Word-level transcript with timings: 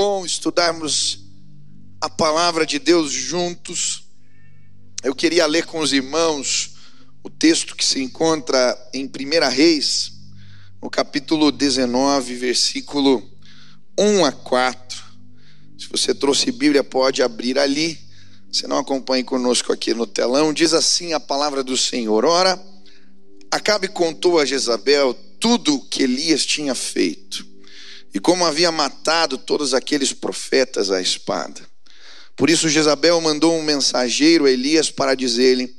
bom 0.00 0.24
estudarmos 0.24 1.18
a 2.00 2.08
palavra 2.08 2.64
de 2.64 2.78
Deus 2.78 3.12
juntos. 3.12 4.04
Eu 5.04 5.14
queria 5.14 5.44
ler 5.44 5.66
com 5.66 5.78
os 5.78 5.92
irmãos 5.92 6.70
o 7.22 7.28
texto 7.28 7.76
que 7.76 7.84
se 7.84 8.02
encontra 8.02 8.78
em 8.94 9.04
1 9.04 9.50
Reis, 9.50 10.12
no 10.82 10.88
capítulo 10.88 11.52
19, 11.52 12.34
versículo 12.34 13.30
1 13.98 14.24
a 14.24 14.32
4. 14.32 15.04
Se 15.78 15.86
você 15.90 16.14
trouxe 16.14 16.50
Bíblia, 16.50 16.82
pode 16.82 17.22
abrir 17.22 17.58
ali. 17.58 17.98
Se 18.50 18.66
não 18.66 18.78
acompanhe 18.78 19.22
conosco 19.22 19.70
aqui 19.70 19.92
no 19.92 20.06
telão, 20.06 20.50
diz 20.50 20.72
assim 20.72 21.12
a 21.12 21.20
palavra 21.20 21.62
do 21.62 21.76
Senhor: 21.76 22.24
Ora, 22.24 22.58
Acabe 23.50 23.86
contou 23.86 24.38
a 24.38 24.46
Jezabel 24.46 25.12
tudo 25.38 25.74
o 25.74 25.84
que 25.84 26.04
Elias 26.04 26.46
tinha 26.46 26.74
feito 26.74 27.49
e 28.12 28.18
como 28.18 28.44
havia 28.44 28.72
matado 28.72 29.38
todos 29.38 29.74
aqueles 29.74 30.12
profetas 30.12 30.90
à 30.90 31.00
espada. 31.00 31.60
Por 32.36 32.48
isso 32.48 32.68
Jezabel 32.68 33.20
mandou 33.20 33.56
um 33.56 33.62
mensageiro 33.62 34.46
a 34.46 34.50
Elias 34.50 34.90
para 34.90 35.14
dizer-lhe 35.14 35.74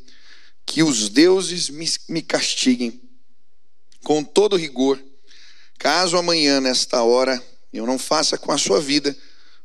que 0.66 0.84
os 0.84 1.10
deuses 1.10 1.70
me 2.08 2.22
castiguem 2.22 3.02
com 4.04 4.24
todo 4.24 4.56
rigor, 4.56 5.00
caso 5.78 6.18
amanhã, 6.18 6.60
nesta 6.60 7.04
hora, 7.04 7.42
eu 7.72 7.86
não 7.86 8.00
faça 8.00 8.38
com 8.38 8.52
a 8.52 8.58
sua 8.58 8.80
vida 8.80 9.16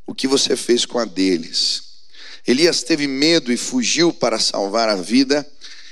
o 0.07 0.15
que 0.15 0.29
você 0.29 0.57
fez 0.57 0.85
com 0.85 0.99
a 0.99 1.05
deles. 1.05 1.83
Elias 2.47 2.83
teve 2.83 3.07
medo 3.07 3.53
e 3.53 3.57
fugiu 3.57 4.13
para 4.13 4.39
salvar 4.39 4.89
a 4.89 4.95
vida. 4.95 5.47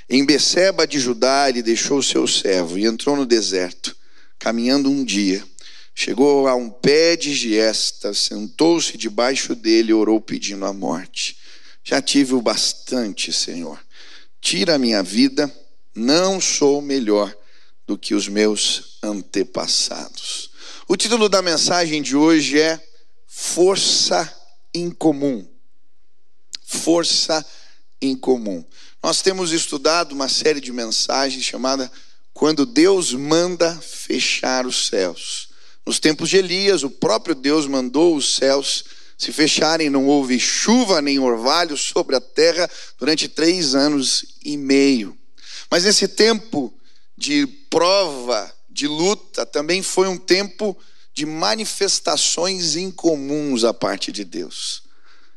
Em 0.08 0.24
Beceba 0.24 0.86
de 0.86 1.00
Judá, 1.00 1.48
ele 1.48 1.62
deixou 1.62 2.02
seu 2.02 2.26
servo 2.28 2.78
e 2.78 2.84
entrou 2.84 3.16
no 3.16 3.26
deserto, 3.26 3.96
caminhando 4.38 4.90
um 4.90 5.04
dia. 5.04 5.42
Chegou 5.94 6.48
a 6.48 6.56
um 6.56 6.68
pé 6.68 7.16
de 7.16 7.32
giesta, 7.32 8.12
sentou-se 8.12 8.98
debaixo 8.98 9.54
dele 9.54 9.90
e 9.90 9.94
orou 9.94 10.20
pedindo 10.20 10.64
a 10.66 10.72
morte. 10.72 11.36
Já 11.84 12.02
tive 12.02 12.34
o 12.34 12.42
bastante, 12.42 13.32
Senhor. 13.32 13.78
Tira 14.40 14.74
a 14.74 14.78
minha 14.78 15.02
vida, 15.02 15.54
não 15.94 16.40
sou 16.40 16.82
melhor 16.82 17.34
do 17.86 17.96
que 17.96 18.14
os 18.14 18.26
meus 18.26 18.98
antepassados. 19.02 20.50
O 20.88 20.96
título 20.96 21.28
da 21.28 21.40
mensagem 21.40 22.02
de 22.02 22.16
hoje 22.16 22.60
é 22.60 22.82
Força 23.26 24.30
Incomum. 24.74 25.46
Força 26.64 27.44
Incomum. 28.02 28.64
Nós 29.02 29.22
temos 29.22 29.52
estudado 29.52 30.12
uma 30.12 30.28
série 30.28 30.60
de 30.60 30.72
mensagens 30.72 31.44
chamada 31.44 31.90
Quando 32.32 32.66
Deus 32.66 33.12
manda 33.12 33.74
fechar 33.76 34.66
os 34.66 34.88
céus. 34.88 35.53
Nos 35.86 35.98
tempos 35.98 36.30
de 36.30 36.38
Elias, 36.38 36.82
o 36.82 36.90
próprio 36.90 37.34
Deus 37.34 37.66
mandou 37.66 38.16
os 38.16 38.36
céus 38.36 38.84
se 39.18 39.32
fecharem, 39.32 39.90
não 39.90 40.06
houve 40.06 40.40
chuva 40.40 41.00
nem 41.00 41.18
orvalho 41.18 41.76
sobre 41.76 42.16
a 42.16 42.20
terra 42.20 42.68
durante 42.98 43.28
três 43.28 43.74
anos 43.74 44.24
e 44.44 44.56
meio. 44.56 45.16
Mas 45.70 45.84
nesse 45.84 46.08
tempo 46.08 46.72
de 47.16 47.46
prova, 47.46 48.52
de 48.68 48.86
luta, 48.86 49.46
também 49.46 49.82
foi 49.82 50.08
um 50.08 50.16
tempo 50.16 50.76
de 51.12 51.24
manifestações 51.24 52.74
incomuns 52.74 53.62
à 53.62 53.72
parte 53.72 54.10
de 54.10 54.24
Deus. 54.24 54.82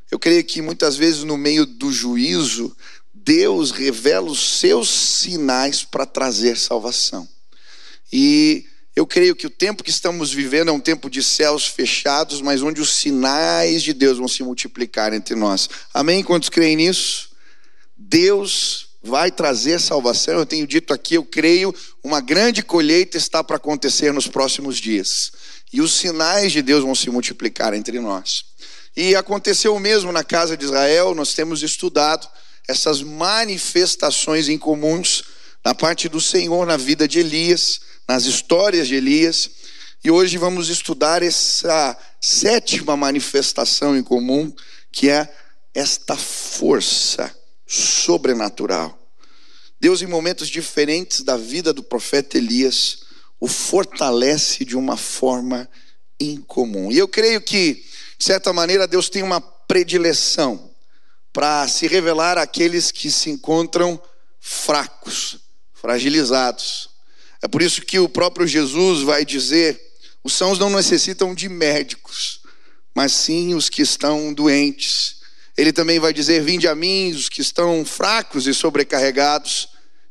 Eu 0.09 0.17
creio 0.17 0.43
que 0.43 0.61
muitas 0.61 0.95
vezes 0.95 1.23
no 1.23 1.37
meio 1.37 1.65
do 1.65 1.91
juízo, 1.91 2.75
Deus 3.13 3.71
revela 3.71 4.31
os 4.31 4.59
seus 4.59 4.89
sinais 4.89 5.83
para 5.83 6.05
trazer 6.05 6.57
salvação. 6.57 7.27
E 8.11 8.65
eu 8.97 9.05
creio 9.05 9.35
que 9.35 9.45
o 9.45 9.49
tempo 9.51 9.83
que 9.83 9.91
estamos 9.91 10.33
vivendo 10.33 10.69
é 10.69 10.71
um 10.71 10.79
tempo 10.79 11.07
de 11.07 11.21
céus 11.21 11.67
fechados, 11.67 12.41
mas 12.41 12.63
onde 12.63 12.81
os 12.81 12.89
sinais 12.89 13.83
de 13.83 13.93
Deus 13.93 14.17
vão 14.17 14.27
se 14.27 14.41
multiplicar 14.41 15.13
entre 15.13 15.35
nós. 15.35 15.69
Amém? 15.93 16.23
Quantos 16.23 16.49
creem 16.49 16.77
nisso? 16.77 17.29
Deus 17.95 18.87
vai 19.03 19.29
trazer 19.29 19.79
salvação. 19.79 20.39
Eu 20.39 20.47
tenho 20.47 20.65
dito 20.65 20.95
aqui, 20.95 21.13
eu 21.13 21.23
creio, 21.23 21.75
uma 22.03 22.19
grande 22.19 22.63
colheita 22.63 23.17
está 23.17 23.43
para 23.43 23.57
acontecer 23.57 24.11
nos 24.11 24.27
próximos 24.27 24.77
dias. 24.77 25.31
E 25.71 25.79
os 25.79 25.93
sinais 25.93 26.51
de 26.51 26.63
Deus 26.63 26.83
vão 26.83 26.95
se 26.95 27.11
multiplicar 27.11 27.75
entre 27.75 27.99
nós. 27.99 28.45
E 28.95 29.15
aconteceu 29.15 29.75
o 29.75 29.79
mesmo 29.79 30.11
na 30.11 30.23
casa 30.23 30.57
de 30.57 30.65
Israel, 30.65 31.13
nós 31.13 31.35
temos 31.35 31.61
estudado 31.61 32.27
essas 32.67 33.03
manifestações 33.03 34.49
incomuns 34.49 35.23
da 35.63 35.75
parte 35.75 36.09
do 36.09 36.19
Senhor 36.19 36.65
na 36.65 36.77
vida 36.77 37.07
de 37.07 37.19
Elias 37.19 37.85
nas 38.07 38.25
histórias 38.25 38.87
de 38.87 38.95
Elias. 38.95 39.49
E 40.03 40.09
hoje 40.09 40.37
vamos 40.37 40.69
estudar 40.69 41.21
essa 41.21 41.97
sétima 42.21 42.95
manifestação 42.95 43.97
em 43.97 44.03
comum, 44.03 44.53
que 44.91 45.09
é 45.09 45.31
esta 45.73 46.15
força 46.15 47.35
sobrenatural. 47.65 48.97
Deus, 49.79 50.01
em 50.01 50.07
momentos 50.07 50.47
diferentes 50.47 51.21
da 51.21 51.35
vida 51.35 51.73
do 51.73 51.83
profeta 51.83 52.37
Elias, 52.37 52.99
o 53.39 53.47
fortalece 53.47 54.65
de 54.65 54.75
uma 54.75 54.97
forma 54.97 55.69
incomum. 56.19 56.91
E 56.91 56.97
eu 56.97 57.07
creio 57.07 57.41
que, 57.41 57.85
de 58.17 58.25
certa 58.25 58.51
maneira, 58.51 58.87
Deus 58.87 59.09
tem 59.09 59.21
uma 59.21 59.39
predileção 59.39 60.71
para 61.31 61.67
se 61.67 61.85
revelar 61.85 62.37
àqueles 62.37 62.91
que 62.91 63.11
se 63.11 63.29
encontram 63.29 64.01
fracos, 64.39 65.37
fragilizados, 65.73 66.89
é 67.41 67.47
por 67.47 67.61
isso 67.61 67.81
que 67.81 67.99
o 67.99 68.09
próprio 68.09 68.47
Jesus 68.47 69.01
vai 69.01 69.23
dizer: 69.23 69.79
os 70.23 70.33
sãos 70.33 70.57
não 70.57 70.69
necessitam 70.69 71.33
de 71.33 71.47
médicos, 71.47 72.41
mas 72.95 73.11
sim 73.11 73.53
os 73.53 73.69
que 73.69 73.81
estão 73.81 74.33
doentes. 74.33 75.17
Ele 75.55 75.71
também 75.71 75.99
vai 75.99 76.13
dizer: 76.13 76.43
Vinde 76.43 76.67
a 76.67 76.75
mim, 76.75 77.11
os 77.11 77.29
que 77.29 77.41
estão 77.41 77.85
fracos 77.85 78.47
e 78.47 78.53
sobrecarregados, 78.53 79.69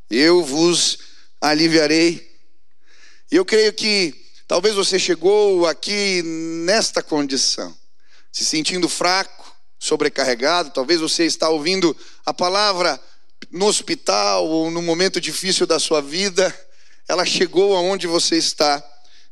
eu 0.08 0.42
vos 0.42 0.98
aliviarei. 1.40 2.34
E 3.30 3.36
eu 3.36 3.44
creio 3.44 3.72
que 3.72 4.14
talvez 4.46 4.76
você 4.76 4.98
chegou 4.98 5.66
aqui 5.66 6.22
nesta 6.64 7.02
condição, 7.02 7.76
se 8.30 8.44
sentindo 8.44 8.88
fraco, 8.88 9.52
sobrecarregado, 9.78 10.70
talvez 10.70 11.00
você 11.00 11.24
está 11.24 11.48
ouvindo 11.48 11.96
a 12.24 12.32
palavra 12.32 13.00
no 13.50 13.66
hospital 13.66 14.46
ou 14.46 14.70
no 14.70 14.80
momento 14.80 15.20
difícil 15.20 15.66
da 15.66 15.78
sua 15.78 16.00
vida 16.00 16.54
ela 17.08 17.24
chegou 17.24 17.76
aonde 17.76 18.06
você 18.06 18.36
está. 18.36 18.82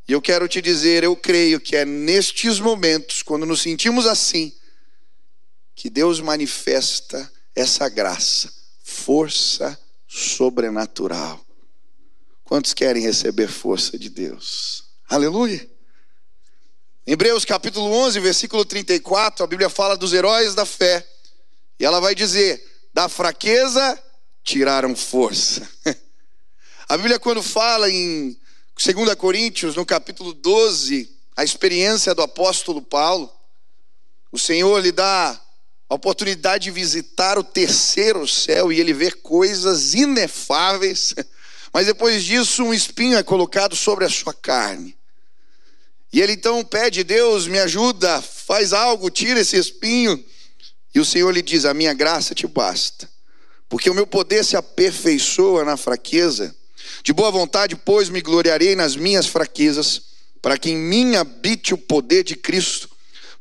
E 0.07 0.13
eu 0.13 0.21
quero 0.21 0.47
te 0.47 0.61
dizer, 0.61 1.03
eu 1.03 1.17
creio 1.17 1.61
que 1.61 1.77
é 1.77 1.85
nestes 1.85 2.61
momentos, 2.61 3.23
quando 3.23 3.47
nos 3.47 3.63
sentimos 3.63 4.07
assim, 4.07 4.53
que 5.75 5.89
Deus 5.91 6.21
manifesta 6.21 7.31
essa 7.55 7.89
graça, 7.89 8.53
força 8.83 9.79
sobrenatural. 10.07 11.45
Quantos 12.45 12.75
querem 12.75 13.03
receber 13.03 13.49
força 13.49 13.99
de 13.99 14.11
Deus? 14.11 14.85
Aleluia. 15.09 15.69
Hebreus 17.07 17.45
capítulo 17.45 17.87
11, 17.87 18.21
versículo 18.21 18.65
34, 18.65 19.45
a 19.45 19.47
Bíblia 19.47 19.69
fala 19.69 19.97
dos 19.97 20.13
heróis 20.13 20.55
da 20.55 20.65
fé. 20.65 21.07
E 21.79 21.85
ela 21.85 22.01
vai 22.01 22.15
dizer: 22.15 22.63
da 22.93 23.09
fraqueza 23.09 24.01
tiraram 24.43 24.95
força. 24.95 25.69
A 26.95 26.97
Bíblia, 26.97 27.19
quando 27.19 27.43
fala 27.43 27.91
em 27.91 28.39
2 28.81 29.17
Coríntios, 29.17 29.75
no 29.75 29.85
capítulo 29.85 30.33
12, 30.33 31.11
a 31.37 31.43
experiência 31.43 32.15
do 32.15 32.23
apóstolo 32.23 32.81
Paulo, 32.81 33.29
o 34.31 34.39
Senhor 34.39 34.79
lhe 34.79 34.93
dá 34.93 35.41
a 35.89 35.95
oportunidade 35.97 36.67
de 36.67 36.71
visitar 36.71 37.37
o 37.37 37.43
terceiro 37.43 38.29
céu 38.29 38.73
e 38.73 38.79
ele 38.79 38.93
ver 38.93 39.23
coisas 39.23 39.93
inefáveis, 39.93 41.17
mas 41.75 41.87
depois 41.87 42.23
disso 42.23 42.63
um 42.63 42.73
espinho 42.73 43.19
é 43.19 43.25
colocado 43.25 43.75
sobre 43.75 44.05
a 44.05 44.09
sua 44.09 44.33
carne. 44.33 44.97
E 46.13 46.23
ele 46.23 46.35
então 46.35 46.65
pede, 46.65 47.03
Deus, 47.03 47.49
me 47.49 47.59
ajuda, 47.59 48.23
faz 48.23 48.73
algo, 48.73 49.11
tira 49.11 49.41
esse 49.41 49.57
espinho. 49.57 50.25
E 50.95 51.01
o 51.01 51.05
Senhor 51.05 51.33
lhe 51.33 51.43
diz: 51.43 51.65
A 51.65 51.75
minha 51.75 51.93
graça 51.93 52.37
te 52.37 52.47
basta, 52.47 53.11
porque 53.69 53.91
o 53.91 53.95
meu 53.95 54.07
poder 54.07 54.45
se 54.45 54.57
aperfeiçoa 54.57 55.65
na 55.65 55.77
fraqueza. 55.77 56.55
De 57.03 57.13
boa 57.13 57.31
vontade, 57.31 57.77
pois, 57.77 58.09
me 58.09 58.21
gloriarei 58.21 58.77
nas 58.77 58.97
minhas 58.97 59.27
fraquezas, 59.27 60.03
para 60.41 60.59
que 60.59 60.71
em 60.71 60.77
mim 60.77 61.17
habite 61.17 61.75
o 61.75 61.79
poder 61.79 62.23
de 62.23 62.37
Cristo. 62.37 62.89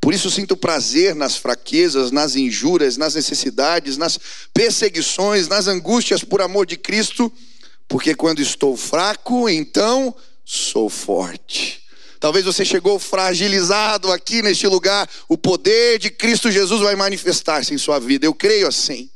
Por 0.03 0.13
isso 0.13 0.29
sinto 0.29 0.57
prazer 0.57 1.15
nas 1.15 1.37
fraquezas, 1.37 2.11
nas 2.11 2.35
injúrias, 2.35 2.97
nas 2.97 3.15
necessidades, 3.15 3.95
nas 3.97 4.19
perseguições, 4.53 5.47
nas 5.47 5.67
angústias 5.67 6.23
por 6.25 6.41
amor 6.41 6.65
de 6.65 6.75
Cristo, 6.75 7.31
porque 7.87 8.13
quando 8.13 8.41
estou 8.41 8.75
fraco, 8.75 9.47
então 9.47 10.13
sou 10.43 10.89
forte. 10.89 11.81
Talvez 12.19 12.45
você 12.45 12.65
chegou 12.65 12.99
fragilizado 12.99 14.11
aqui 14.11 14.41
neste 14.41 14.67
lugar, 14.67 15.09
o 15.27 15.37
poder 15.37 15.99
de 15.99 16.09
Cristo 16.09 16.51
Jesus 16.51 16.81
vai 16.81 16.95
manifestar-se 16.95 17.73
em 17.73 17.77
sua 17.77 17.99
vida. 17.99 18.25
Eu 18.25 18.33
creio 18.33 18.67
assim. 18.67 19.09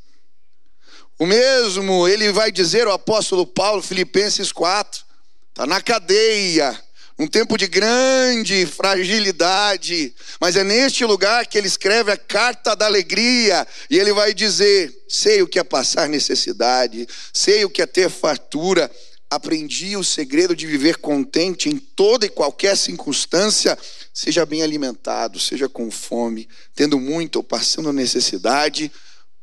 O 1.19 1.25
mesmo 1.25 2.07
ele 2.07 2.31
vai 2.31 2.51
dizer 2.51 2.87
o 2.87 2.91
apóstolo 2.91 3.45
Paulo, 3.45 3.81
Filipenses 3.81 4.51
4, 4.51 5.03
está 5.49 5.65
na 5.65 5.81
cadeia, 5.81 6.79
um 7.17 7.25
tempo 7.25 7.57
de 7.57 7.65
grande 7.65 8.67
fragilidade, 8.67 10.13
mas 10.39 10.55
é 10.55 10.63
neste 10.63 11.03
lugar 11.03 11.47
que 11.47 11.57
ele 11.57 11.65
escreve 11.65 12.11
a 12.11 12.17
carta 12.17 12.75
da 12.75 12.85
alegria, 12.85 13.67
e 13.89 13.97
ele 13.97 14.13
vai 14.13 14.31
dizer: 14.31 14.95
sei 15.09 15.41
o 15.41 15.47
que 15.47 15.57
é 15.57 15.63
passar 15.63 16.07
necessidade, 16.07 17.07
sei 17.33 17.65
o 17.65 17.69
que 17.71 17.81
é 17.81 17.87
ter 17.87 18.11
fartura, 18.11 18.91
aprendi 19.27 19.97
o 19.97 20.03
segredo 20.03 20.55
de 20.55 20.67
viver 20.67 20.97
contente 20.97 21.67
em 21.67 21.77
toda 21.77 22.27
e 22.27 22.29
qualquer 22.29 22.77
circunstância, 22.77 23.75
seja 24.13 24.45
bem 24.45 24.61
alimentado, 24.61 25.39
seja 25.39 25.67
com 25.67 25.89
fome, 25.89 26.47
tendo 26.75 26.99
muito 26.99 27.37
ou 27.37 27.43
passando 27.43 27.91
necessidade, 27.91 28.91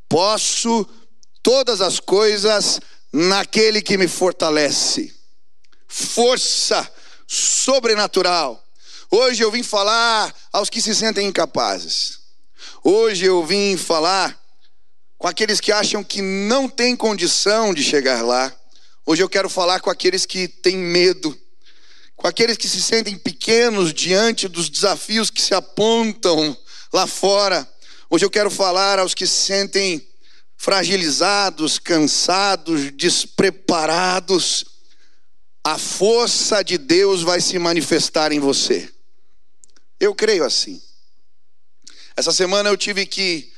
posso 0.08 0.86
todas 1.44 1.82
as 1.82 2.00
coisas 2.00 2.80
naquele 3.12 3.82
que 3.82 3.98
me 3.98 4.08
fortalece. 4.08 5.14
Força 5.86 6.90
sobrenatural. 7.28 8.60
Hoje 9.10 9.44
eu 9.44 9.50
vim 9.52 9.62
falar 9.62 10.34
aos 10.50 10.70
que 10.70 10.80
se 10.80 10.94
sentem 10.94 11.28
incapazes. 11.28 12.18
Hoje 12.82 13.26
eu 13.26 13.44
vim 13.44 13.76
falar 13.76 14.36
com 15.18 15.28
aqueles 15.28 15.60
que 15.60 15.70
acham 15.70 16.02
que 16.02 16.22
não 16.22 16.68
têm 16.68 16.96
condição 16.96 17.74
de 17.74 17.84
chegar 17.84 18.24
lá. 18.24 18.52
Hoje 19.04 19.22
eu 19.22 19.28
quero 19.28 19.50
falar 19.50 19.80
com 19.80 19.90
aqueles 19.90 20.24
que 20.24 20.48
têm 20.48 20.78
medo, 20.78 21.38
com 22.16 22.26
aqueles 22.26 22.56
que 22.56 22.68
se 22.68 22.80
sentem 22.80 23.18
pequenos 23.18 23.92
diante 23.92 24.48
dos 24.48 24.70
desafios 24.70 25.28
que 25.28 25.42
se 25.42 25.54
apontam 25.54 26.56
lá 26.90 27.06
fora. 27.06 27.68
Hoje 28.08 28.24
eu 28.24 28.30
quero 28.30 28.50
falar 28.50 28.98
aos 28.98 29.12
que 29.12 29.26
se 29.26 29.46
sentem 29.46 30.08
fragilizados, 30.56 31.78
cansados, 31.78 32.90
despreparados 32.92 34.66
a 35.66 35.78
força 35.78 36.62
de 36.62 36.76
Deus 36.76 37.22
vai 37.22 37.40
se 37.40 37.58
manifestar 37.58 38.32
em 38.32 38.38
você. 38.38 38.92
Eu 39.98 40.14
creio 40.14 40.44
assim. 40.44 40.80
Essa 42.14 42.32
semana 42.32 42.68
eu 42.68 42.76
tive 42.76 43.06
que 43.06 43.50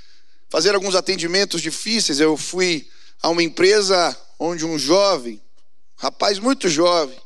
fazer 0.49 0.73
alguns 0.77 0.95
atendimentos 0.95 1.61
difíceis. 1.61 2.21
Eu 2.21 2.37
fui 2.37 2.89
a 3.21 3.29
uma 3.29 3.43
empresa 3.43 4.17
onde 4.39 4.65
um 4.65 4.79
jovem, 4.79 5.43
rapaz 5.97 6.39
muito 6.39 6.69
jovem, 6.69 7.19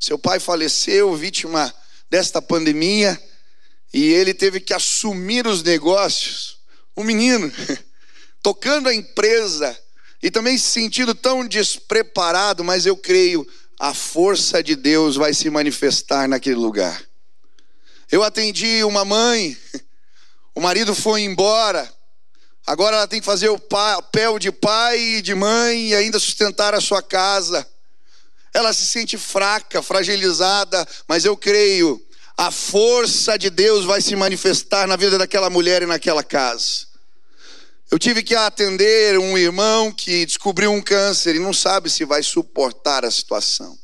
seu 0.00 0.18
pai 0.18 0.40
faleceu 0.40 1.14
vítima 1.14 1.72
desta 2.08 2.40
pandemia 2.40 3.22
e 3.92 4.02
ele 4.02 4.32
teve 4.32 4.60
que 4.60 4.72
assumir 4.72 5.46
os 5.46 5.62
negócios. 5.62 6.56
Um 6.96 7.04
menino 7.04 7.52
tocando 8.42 8.88
a 8.88 8.94
empresa 8.94 9.78
e 10.22 10.30
também 10.30 10.58
se 10.58 10.68
sentindo 10.68 11.14
tão 11.14 11.46
despreparado, 11.46 12.64
mas 12.64 12.86
eu 12.86 12.96
creio 12.96 13.46
a 13.82 13.92
força 13.92 14.62
de 14.62 14.76
Deus 14.76 15.16
vai 15.16 15.34
se 15.34 15.50
manifestar 15.50 16.28
naquele 16.28 16.54
lugar. 16.54 17.02
Eu 18.10 18.22
atendi 18.22 18.84
uma 18.84 19.04
mãe, 19.04 19.56
o 20.54 20.60
marido 20.60 20.94
foi 20.94 21.22
embora, 21.22 21.92
agora 22.64 22.96
ela 22.96 23.08
tem 23.08 23.18
que 23.18 23.26
fazer 23.26 23.48
o 23.48 23.58
papel 23.58 24.38
de 24.38 24.52
pai 24.52 25.00
e 25.00 25.22
de 25.22 25.34
mãe 25.34 25.88
e 25.88 25.94
ainda 25.96 26.20
sustentar 26.20 26.74
a 26.74 26.80
sua 26.80 27.02
casa. 27.02 27.66
Ela 28.54 28.72
se 28.72 28.86
sente 28.86 29.18
fraca, 29.18 29.82
fragilizada, 29.82 30.86
mas 31.08 31.24
eu 31.24 31.36
creio, 31.36 32.00
a 32.36 32.52
força 32.52 33.36
de 33.36 33.50
Deus 33.50 33.84
vai 33.84 34.00
se 34.00 34.14
manifestar 34.14 34.86
na 34.86 34.94
vida 34.94 35.18
daquela 35.18 35.50
mulher 35.50 35.82
e 35.82 35.86
naquela 35.86 36.22
casa. 36.22 36.91
Eu 37.92 37.98
tive 37.98 38.22
que 38.22 38.34
atender 38.34 39.18
um 39.18 39.36
irmão 39.36 39.92
que 39.92 40.24
descobriu 40.24 40.72
um 40.72 40.80
câncer 40.80 41.36
e 41.36 41.38
não 41.38 41.52
sabe 41.52 41.90
se 41.90 42.06
vai 42.06 42.22
suportar 42.22 43.04
a 43.04 43.10
situação. 43.10 43.78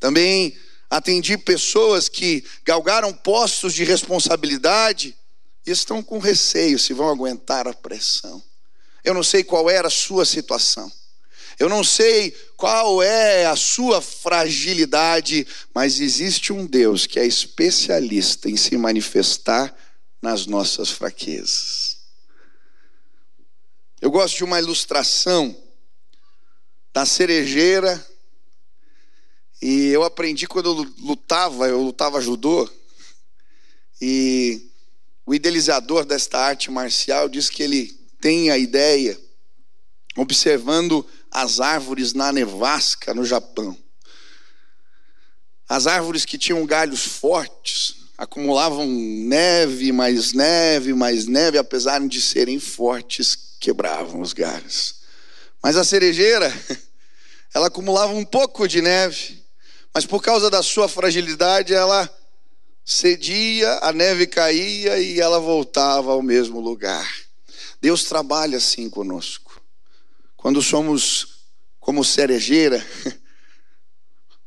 Também 0.00 0.58
atendi 0.90 1.38
pessoas 1.38 2.08
que 2.08 2.44
galgaram 2.64 3.12
postos 3.14 3.74
de 3.74 3.84
responsabilidade 3.84 5.16
e 5.64 5.70
estão 5.70 6.02
com 6.02 6.18
receio 6.18 6.80
se 6.80 6.92
vão 6.92 7.08
aguentar 7.08 7.68
a 7.68 7.72
pressão. 7.72 8.42
Eu 9.04 9.14
não 9.14 9.22
sei 9.22 9.44
qual 9.44 9.70
era 9.70 9.86
a 9.86 9.90
sua 9.90 10.24
situação. 10.24 10.90
Eu 11.60 11.68
não 11.68 11.84
sei 11.84 12.32
qual 12.56 13.00
é 13.00 13.46
a 13.46 13.54
sua 13.54 14.00
fragilidade, 14.02 15.46
mas 15.72 16.00
existe 16.00 16.52
um 16.52 16.66
Deus 16.66 17.06
que 17.06 17.20
é 17.20 17.24
especialista 17.24 18.50
em 18.50 18.56
se 18.56 18.76
manifestar 18.76 19.72
nas 20.20 20.44
nossas 20.44 20.90
fraquezas. 20.90 21.87
Eu 24.00 24.12
gosto 24.12 24.36
de 24.36 24.44
uma 24.44 24.60
ilustração 24.60 25.56
da 26.92 27.04
cerejeira. 27.04 28.04
E 29.60 29.88
eu 29.88 30.04
aprendi 30.04 30.46
quando 30.46 30.66
eu 30.66 31.04
lutava, 31.04 31.66
eu 31.66 31.82
lutava 31.82 32.20
judô. 32.20 32.70
E 34.00 34.70
o 35.26 35.34
idealizador 35.34 36.04
desta 36.04 36.38
arte 36.38 36.70
marcial 36.70 37.28
diz 37.28 37.50
que 37.50 37.60
ele 37.60 37.88
tem 38.20 38.50
a 38.50 38.58
ideia, 38.58 39.20
observando 40.16 41.04
as 41.28 41.58
árvores 41.58 42.12
na 42.12 42.32
nevasca 42.32 43.12
no 43.12 43.24
Japão. 43.24 43.76
As 45.68 45.88
árvores 45.88 46.24
que 46.24 46.38
tinham 46.38 46.64
galhos 46.64 47.04
fortes 47.04 47.96
acumulavam 48.16 48.86
neve, 48.86 49.90
mais 49.90 50.32
neve, 50.32 50.94
mais 50.94 51.26
neve, 51.26 51.58
apesar 51.58 52.00
de 52.06 52.22
serem 52.22 52.60
fortes 52.60 53.47
quebravam 53.58 54.20
os 54.20 54.32
galhos. 54.32 54.96
Mas 55.62 55.76
a 55.76 55.84
cerejeira, 55.84 56.52
ela 57.54 57.66
acumulava 57.66 58.12
um 58.12 58.24
pouco 58.24 58.66
de 58.68 58.80
neve, 58.80 59.44
mas 59.92 60.06
por 60.06 60.22
causa 60.22 60.50
da 60.50 60.62
sua 60.62 60.88
fragilidade, 60.88 61.74
ela 61.74 62.08
cedia, 62.84 63.78
a 63.82 63.92
neve 63.92 64.26
caía 64.26 64.98
e 64.98 65.20
ela 65.20 65.38
voltava 65.38 66.12
ao 66.12 66.22
mesmo 66.22 66.60
lugar. 66.60 67.06
Deus 67.80 68.04
trabalha 68.04 68.58
assim 68.58 68.88
conosco. 68.88 69.60
Quando 70.36 70.62
somos 70.62 71.38
como 71.80 72.04
cerejeira, 72.04 72.84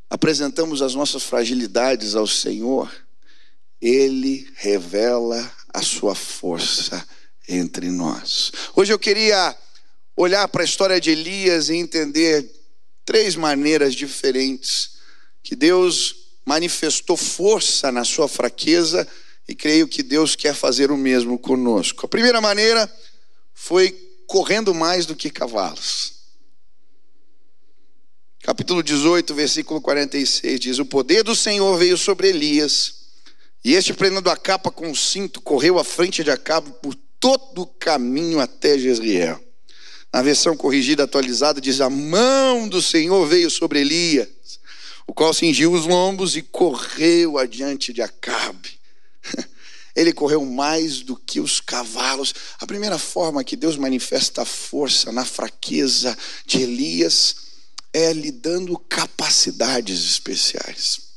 apresentamos 0.09 0.81
as 0.81 0.95
nossas 0.95 1.23
fragilidades 1.23 2.15
ao 2.15 2.27
Senhor, 2.27 2.91
Ele 3.81 4.51
revela 4.55 5.51
a 5.73 5.81
sua 5.81 6.15
força 6.15 7.05
entre 7.51 7.89
nós. 7.89 8.51
Hoje 8.75 8.93
eu 8.93 8.99
queria 8.99 9.55
olhar 10.15 10.47
para 10.47 10.63
a 10.63 10.65
história 10.65 10.99
de 10.99 11.11
Elias 11.11 11.69
e 11.69 11.75
entender 11.75 12.49
três 13.05 13.35
maneiras 13.35 13.93
diferentes 13.93 14.97
que 15.43 15.55
Deus 15.55 16.15
manifestou 16.45 17.17
força 17.17 17.91
na 17.91 18.03
sua 18.03 18.27
fraqueza 18.27 19.07
e 19.47 19.55
creio 19.55 19.87
que 19.87 20.03
Deus 20.03 20.35
quer 20.35 20.53
fazer 20.53 20.91
o 20.91 20.97
mesmo 20.97 21.37
conosco. 21.37 22.05
A 22.05 22.09
primeira 22.09 22.39
maneira 22.39 22.91
foi 23.53 23.91
correndo 24.27 24.73
mais 24.73 25.05
do 25.05 25.15
que 25.15 25.29
cavalos. 25.29 26.21
Capítulo 28.43 28.81
18, 28.81 29.35
versículo 29.35 29.81
46 29.81 30.59
diz: 30.59 30.79
O 30.79 30.85
poder 30.85 31.23
do 31.23 31.35
Senhor 31.35 31.77
veio 31.77 31.97
sobre 31.97 32.29
Elias, 32.29 33.01
e 33.63 33.75
este, 33.75 33.93
prendendo 33.93 34.29
a 34.29 34.37
capa 34.37 34.71
com 34.71 34.89
o 34.89 34.95
cinto, 34.95 35.41
correu 35.41 35.77
à 35.77 35.83
frente 35.83 36.23
de 36.23 36.31
Acabe 36.31 36.71
por 36.81 36.95
todo 37.21 37.61
o 37.61 37.67
caminho 37.67 38.41
até 38.41 38.77
Jezreel. 38.77 39.39
Na 40.11 40.21
versão 40.21 40.57
corrigida 40.57 41.03
atualizada 41.03 41.61
diz: 41.61 41.79
A 41.79 41.89
mão 41.89 42.67
do 42.67 42.81
Senhor 42.81 43.25
veio 43.27 43.49
sobre 43.49 43.79
Elias, 43.79 44.27
o 45.07 45.13
qual 45.13 45.33
cingiu 45.33 45.71
os 45.71 45.85
lombos 45.85 46.35
e 46.35 46.41
correu 46.41 47.37
adiante 47.37 47.93
de 47.93 48.01
Acabe. 48.01 48.77
Ele 49.95 50.13
correu 50.13 50.45
mais 50.45 51.01
do 51.01 51.15
que 51.15 51.39
os 51.39 51.59
cavalos. 51.59 52.33
A 52.59 52.65
primeira 52.65 52.97
forma 52.97 53.43
que 53.43 53.57
Deus 53.57 53.77
manifesta 53.77 54.41
a 54.41 54.45
força 54.45 55.11
na 55.11 55.25
fraqueza 55.25 56.17
de 56.45 56.61
Elias 56.61 57.35
é 57.93 58.13
lhe 58.13 58.31
dando 58.31 58.77
capacidades 58.77 60.05
especiais. 60.05 61.11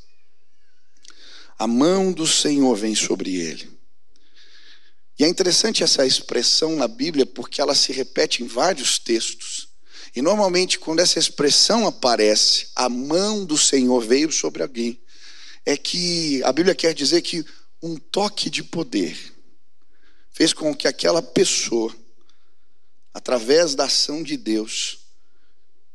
A 1.56 1.68
mão 1.68 2.12
do 2.12 2.26
Senhor 2.26 2.74
vem 2.74 2.96
sobre 2.96 3.36
ele. 3.36 3.73
E 5.18 5.24
é 5.24 5.28
interessante 5.28 5.82
essa 5.82 6.04
expressão 6.04 6.74
na 6.74 6.88
Bíblia 6.88 7.24
porque 7.24 7.60
ela 7.60 7.74
se 7.74 7.92
repete 7.92 8.42
em 8.42 8.46
vários 8.46 8.98
textos. 8.98 9.68
E 10.14 10.20
normalmente, 10.20 10.78
quando 10.78 11.00
essa 11.00 11.18
expressão 11.18 11.86
aparece, 11.86 12.68
a 12.74 12.88
mão 12.88 13.44
do 13.44 13.56
Senhor 13.56 14.00
veio 14.04 14.30
sobre 14.30 14.62
alguém, 14.62 15.00
é 15.64 15.76
que 15.76 16.42
a 16.44 16.52
Bíblia 16.52 16.74
quer 16.74 16.94
dizer 16.94 17.22
que 17.22 17.44
um 17.82 17.96
toque 17.96 18.50
de 18.50 18.62
poder 18.62 19.16
fez 20.32 20.52
com 20.52 20.74
que 20.74 20.88
aquela 20.88 21.22
pessoa, 21.22 21.94
através 23.12 23.74
da 23.74 23.84
ação 23.84 24.22
de 24.22 24.36
Deus, 24.36 24.98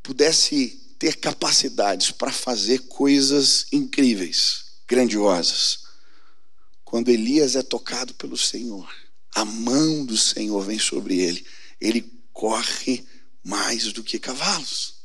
pudesse 0.01 0.95
ter 0.97 1.17
capacidades 1.17 2.11
para 2.11 2.31
fazer 2.31 2.79
coisas 2.87 3.67
incríveis, 3.71 4.65
grandiosas. 4.87 5.85
Quando 6.83 7.09
Elias 7.09 7.55
é 7.55 7.61
tocado 7.61 8.13
pelo 8.15 8.37
Senhor, 8.37 8.89
a 9.39 9.45
mão 9.45 10.05
do 10.05 10.17
Senhor 10.17 10.61
vem 10.61 10.77
sobre 10.77 11.17
ele. 11.17 11.45
Ele 11.79 12.01
corre 12.33 13.05
mais 13.41 13.93
do 13.93 14.03
que 14.03 14.19
cavalos. 14.19 14.95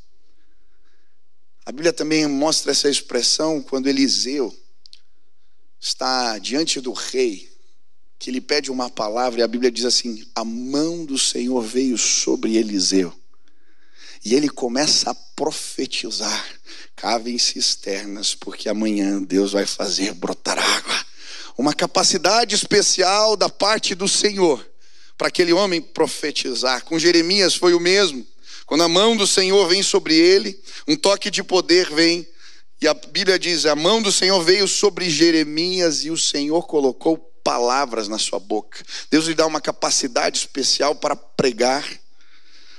A 1.64 1.70
Bíblia 1.70 1.92
também 1.92 2.26
mostra 2.26 2.72
essa 2.72 2.90
expressão 2.90 3.62
quando 3.62 3.86
Eliseu 3.86 4.54
está 5.80 6.36
diante 6.38 6.80
do 6.80 6.92
rei, 6.92 7.48
que 8.18 8.32
lhe 8.32 8.40
pede 8.40 8.72
uma 8.72 8.90
palavra, 8.90 9.38
e 9.38 9.42
a 9.42 9.48
Bíblia 9.48 9.70
diz 9.70 9.84
assim: 9.84 10.26
a 10.34 10.44
mão 10.44 11.06
do 11.06 11.16
Senhor 11.16 11.62
veio 11.62 11.96
sobre 11.96 12.56
Eliseu. 12.56 13.16
E 14.24 14.34
ele 14.34 14.48
começa 14.48 15.10
a 15.10 15.14
profetizar: 15.14 16.44
cavem 16.96 17.38
cisternas, 17.38 18.34
porque 18.34 18.68
amanhã 18.68 19.22
Deus 19.22 19.52
vai 19.52 19.64
fazer 19.64 20.12
brotar 20.12 20.58
água. 20.58 21.13
Uma 21.56 21.72
capacidade 21.72 22.54
especial 22.54 23.36
da 23.36 23.48
parte 23.48 23.94
do 23.94 24.08
Senhor 24.08 24.64
para 25.16 25.28
aquele 25.28 25.52
homem 25.52 25.80
profetizar. 25.80 26.84
Com 26.84 26.98
Jeremias 26.98 27.54
foi 27.54 27.74
o 27.74 27.80
mesmo. 27.80 28.26
Quando 28.66 28.82
a 28.82 28.88
mão 28.88 29.16
do 29.16 29.26
Senhor 29.26 29.68
vem 29.68 29.82
sobre 29.82 30.16
ele, 30.16 30.58
um 30.88 30.96
toque 30.96 31.30
de 31.30 31.42
poder 31.42 31.90
vem. 31.90 32.26
E 32.80 32.88
a 32.88 32.94
Bíblia 32.94 33.38
diz: 33.38 33.66
a 33.66 33.76
mão 33.76 34.02
do 34.02 34.10
Senhor 34.10 34.42
veio 34.42 34.66
sobre 34.66 35.08
Jeremias 35.08 36.04
e 36.04 36.10
o 36.10 36.18
Senhor 36.18 36.66
colocou 36.66 37.18
palavras 37.44 38.08
na 38.08 38.18
sua 38.18 38.38
boca. 38.38 38.82
Deus 39.10 39.26
lhe 39.26 39.34
dá 39.34 39.46
uma 39.46 39.60
capacidade 39.60 40.38
especial 40.38 40.94
para 40.94 41.14
pregar. 41.14 41.84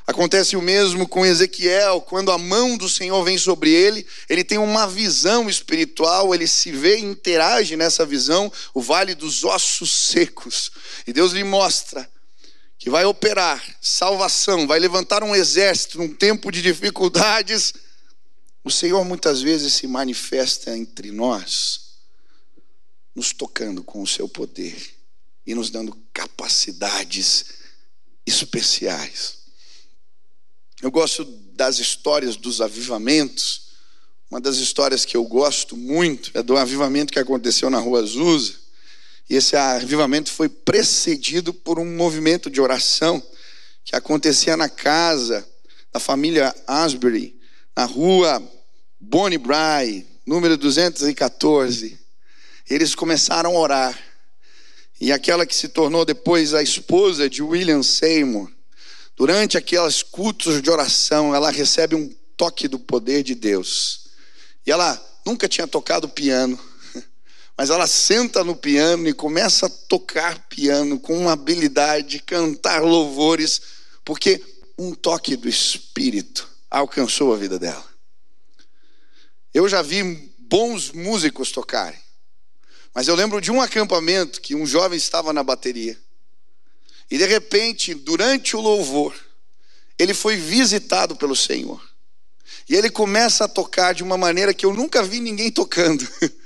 Acontece 0.08 0.56
o 0.56 0.62
mesmo 0.62 1.08
com 1.08 1.26
Ezequiel, 1.26 2.00
quando 2.00 2.32
a 2.32 2.38
mão 2.38 2.78
do 2.78 2.88
Senhor 2.88 3.24
vem 3.24 3.40
sobre 3.40 3.72
ele, 3.72 4.06
ele 4.30 4.44
tem 4.44 4.60
uma 4.60 4.86
visão 4.86 5.50
espiritual, 5.50 6.34
ele 6.34 6.46
se 6.48 6.72
vê 6.72 6.98
e 6.98 7.04
interage 7.04 7.76
nessa 7.76 8.06
visão, 8.06 8.52
o 8.72 8.82
vale 8.82 9.16
dos 9.16 9.44
ossos 9.44 9.92
secos. 9.92 10.72
E 11.08 11.14
Deus 11.14 11.32
lhe 11.32 11.44
mostra 11.44 12.08
que 12.78 12.88
vai 12.88 13.04
operar 13.04 13.64
salvação, 13.82 14.68
vai 14.68 14.78
levantar 14.78 15.24
um 15.24 15.36
exército 15.36 15.98
num 15.98 16.14
tempo 16.14 16.52
de 16.52 16.62
dificuldades. 16.62 17.74
O 18.64 18.70
Senhor 18.70 19.04
muitas 19.04 19.42
vezes 19.42 19.74
se 19.74 19.88
manifesta 19.88 20.78
entre 20.78 21.10
nós, 21.10 21.96
nos 23.16 23.34
tocando 23.34 23.84
com 23.84 24.04
o 24.04 24.08
seu 24.08 24.30
poder 24.30 24.78
e 25.48 25.56
nos 25.56 25.72
dando 25.72 25.98
capacidades 26.14 27.46
especiais. 28.24 29.45
Eu 30.86 30.92
gosto 30.92 31.26
das 31.56 31.80
histórias 31.80 32.36
dos 32.36 32.62
avivamentos. 32.62 33.70
Uma 34.30 34.40
das 34.40 34.58
histórias 34.58 35.04
que 35.04 35.18
eu 35.18 35.24
gosto 35.24 35.76
muito 35.76 36.30
é 36.36 36.44
do 36.44 36.56
avivamento 36.56 37.12
que 37.12 37.18
aconteceu 37.18 37.72
na 37.72 37.80
Rua 37.80 38.02
Azusa. 38.02 38.54
E 39.28 39.36
esse 39.36 39.56
avivamento 39.56 40.32
foi 40.32 40.48
precedido 40.48 41.52
por 41.52 41.80
um 41.80 41.96
movimento 41.96 42.52
de 42.52 42.62
oração 42.62 43.20
que 43.84 43.96
acontecia 43.96 44.56
na 44.56 44.70
casa 44.70 45.44
da 45.92 46.00
família 46.00 46.54
Asbury, 46.68 47.36
na 47.76 47.86
rua 47.86 48.40
Bonnie 49.00 49.40
Bry, 49.40 50.06
número 50.24 50.56
214. 50.56 52.00
Eles 52.70 52.94
começaram 52.94 53.58
a 53.58 53.60
orar. 53.60 54.00
E 55.02 55.12
aquela 55.12 55.48
que 55.48 55.56
se 55.56 55.68
tornou 55.68 56.06
depois 56.06 56.54
a 56.54 56.62
esposa 56.62 57.28
de 57.28 57.42
William 57.42 57.82
Seymour, 57.82 58.52
durante 59.16 59.58
aqueles 59.58 60.04
cultos 60.04 60.62
de 60.62 60.70
oração, 60.70 61.34
ela 61.34 61.50
recebe 61.50 61.96
um 61.96 62.10
toque 62.36 62.68
do 62.68 62.78
poder 62.78 63.24
de 63.24 63.34
Deus. 63.34 64.08
E 64.66 64.72
ela 64.72 65.02
nunca 65.26 65.48
tinha 65.48 65.68
tocado 65.68 66.10
piano, 66.10 66.60
mas 67.58 67.70
ela 67.70 67.88
senta 67.88 68.44
no 68.44 68.56
piano 68.56 69.08
e 69.08 69.14
começa 69.14 69.68
a 69.68 69.70
tocar 69.70 70.48
piano 70.48 71.00
com 71.00 71.18
uma 71.18 71.34
habilidade, 71.34 72.20
cantar 72.20 72.84
louvores, 72.84 73.62
porque 74.04 74.44
um 74.78 74.94
toque 74.94 75.36
do 75.36 75.48
Espírito 75.48 76.48
alcançou 76.70 77.34
a 77.34 77.38
vida 77.38 77.58
dela. 77.58 77.86
Eu 79.54 79.70
já 79.70 79.82
vi 79.82 80.04
bons 80.38 80.92
músicos 80.92 81.52
tocarem, 81.52 82.00
mas 82.94 83.08
eu 83.08 83.16
lembro 83.16 83.40
de 83.40 83.52
um 83.52 83.62
acampamento 83.62 84.42
que 84.42 84.54
um 84.54 84.66
jovem 84.66 84.98
estava 84.98 85.32
na 85.32 85.44
bateria. 85.44 85.98
E 87.10 87.18
de 87.18 87.26
repente, 87.26 87.94
durante 87.94 88.56
o 88.56 88.62
louvor, 88.62 89.16
ele 89.98 90.14
foi 90.14 90.36
visitado 90.36 91.16
pelo 91.16 91.36
Senhor. 91.36 91.82
E 92.68 92.76
ele 92.76 92.90
começa 92.90 93.46
a 93.46 93.48
tocar 93.48 93.94
de 93.94 94.04
uma 94.04 94.18
maneira 94.18 94.54
que 94.54 94.66
eu 94.66 94.74
nunca 94.74 95.04
vi 95.04 95.20
ninguém 95.20 95.52
tocando. 95.52 96.08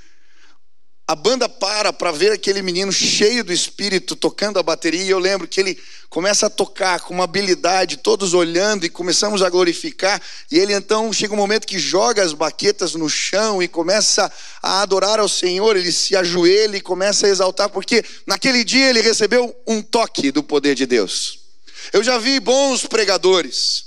A 1.10 1.16
banda 1.16 1.48
para 1.48 1.92
para 1.92 2.12
ver 2.12 2.30
aquele 2.30 2.62
menino 2.62 2.92
cheio 2.92 3.42
do 3.42 3.52
espírito 3.52 4.14
tocando 4.14 4.60
a 4.60 4.62
bateria. 4.62 5.02
E 5.02 5.10
eu 5.10 5.18
lembro 5.18 5.48
que 5.48 5.58
ele 5.58 5.76
começa 6.08 6.46
a 6.46 6.48
tocar 6.48 7.00
com 7.00 7.12
uma 7.12 7.24
habilidade, 7.24 7.96
todos 7.96 8.32
olhando 8.32 8.86
e 8.86 8.88
começamos 8.88 9.42
a 9.42 9.50
glorificar. 9.50 10.22
E 10.48 10.56
ele 10.56 10.72
então 10.72 11.12
chega 11.12 11.34
um 11.34 11.36
momento 11.36 11.66
que 11.66 11.80
joga 11.80 12.22
as 12.22 12.32
baquetas 12.32 12.94
no 12.94 13.08
chão 13.08 13.60
e 13.60 13.66
começa 13.66 14.30
a 14.62 14.82
adorar 14.82 15.18
ao 15.18 15.28
Senhor. 15.28 15.76
Ele 15.76 15.90
se 15.90 16.14
ajoelha 16.14 16.76
e 16.76 16.80
começa 16.80 17.26
a 17.26 17.30
exaltar, 17.30 17.68
porque 17.70 18.04
naquele 18.24 18.62
dia 18.62 18.88
ele 18.88 19.00
recebeu 19.00 19.52
um 19.66 19.82
toque 19.82 20.30
do 20.30 20.44
poder 20.44 20.76
de 20.76 20.86
Deus. 20.86 21.40
Eu 21.92 22.04
já 22.04 22.18
vi 22.18 22.38
bons 22.38 22.86
pregadores, 22.86 23.84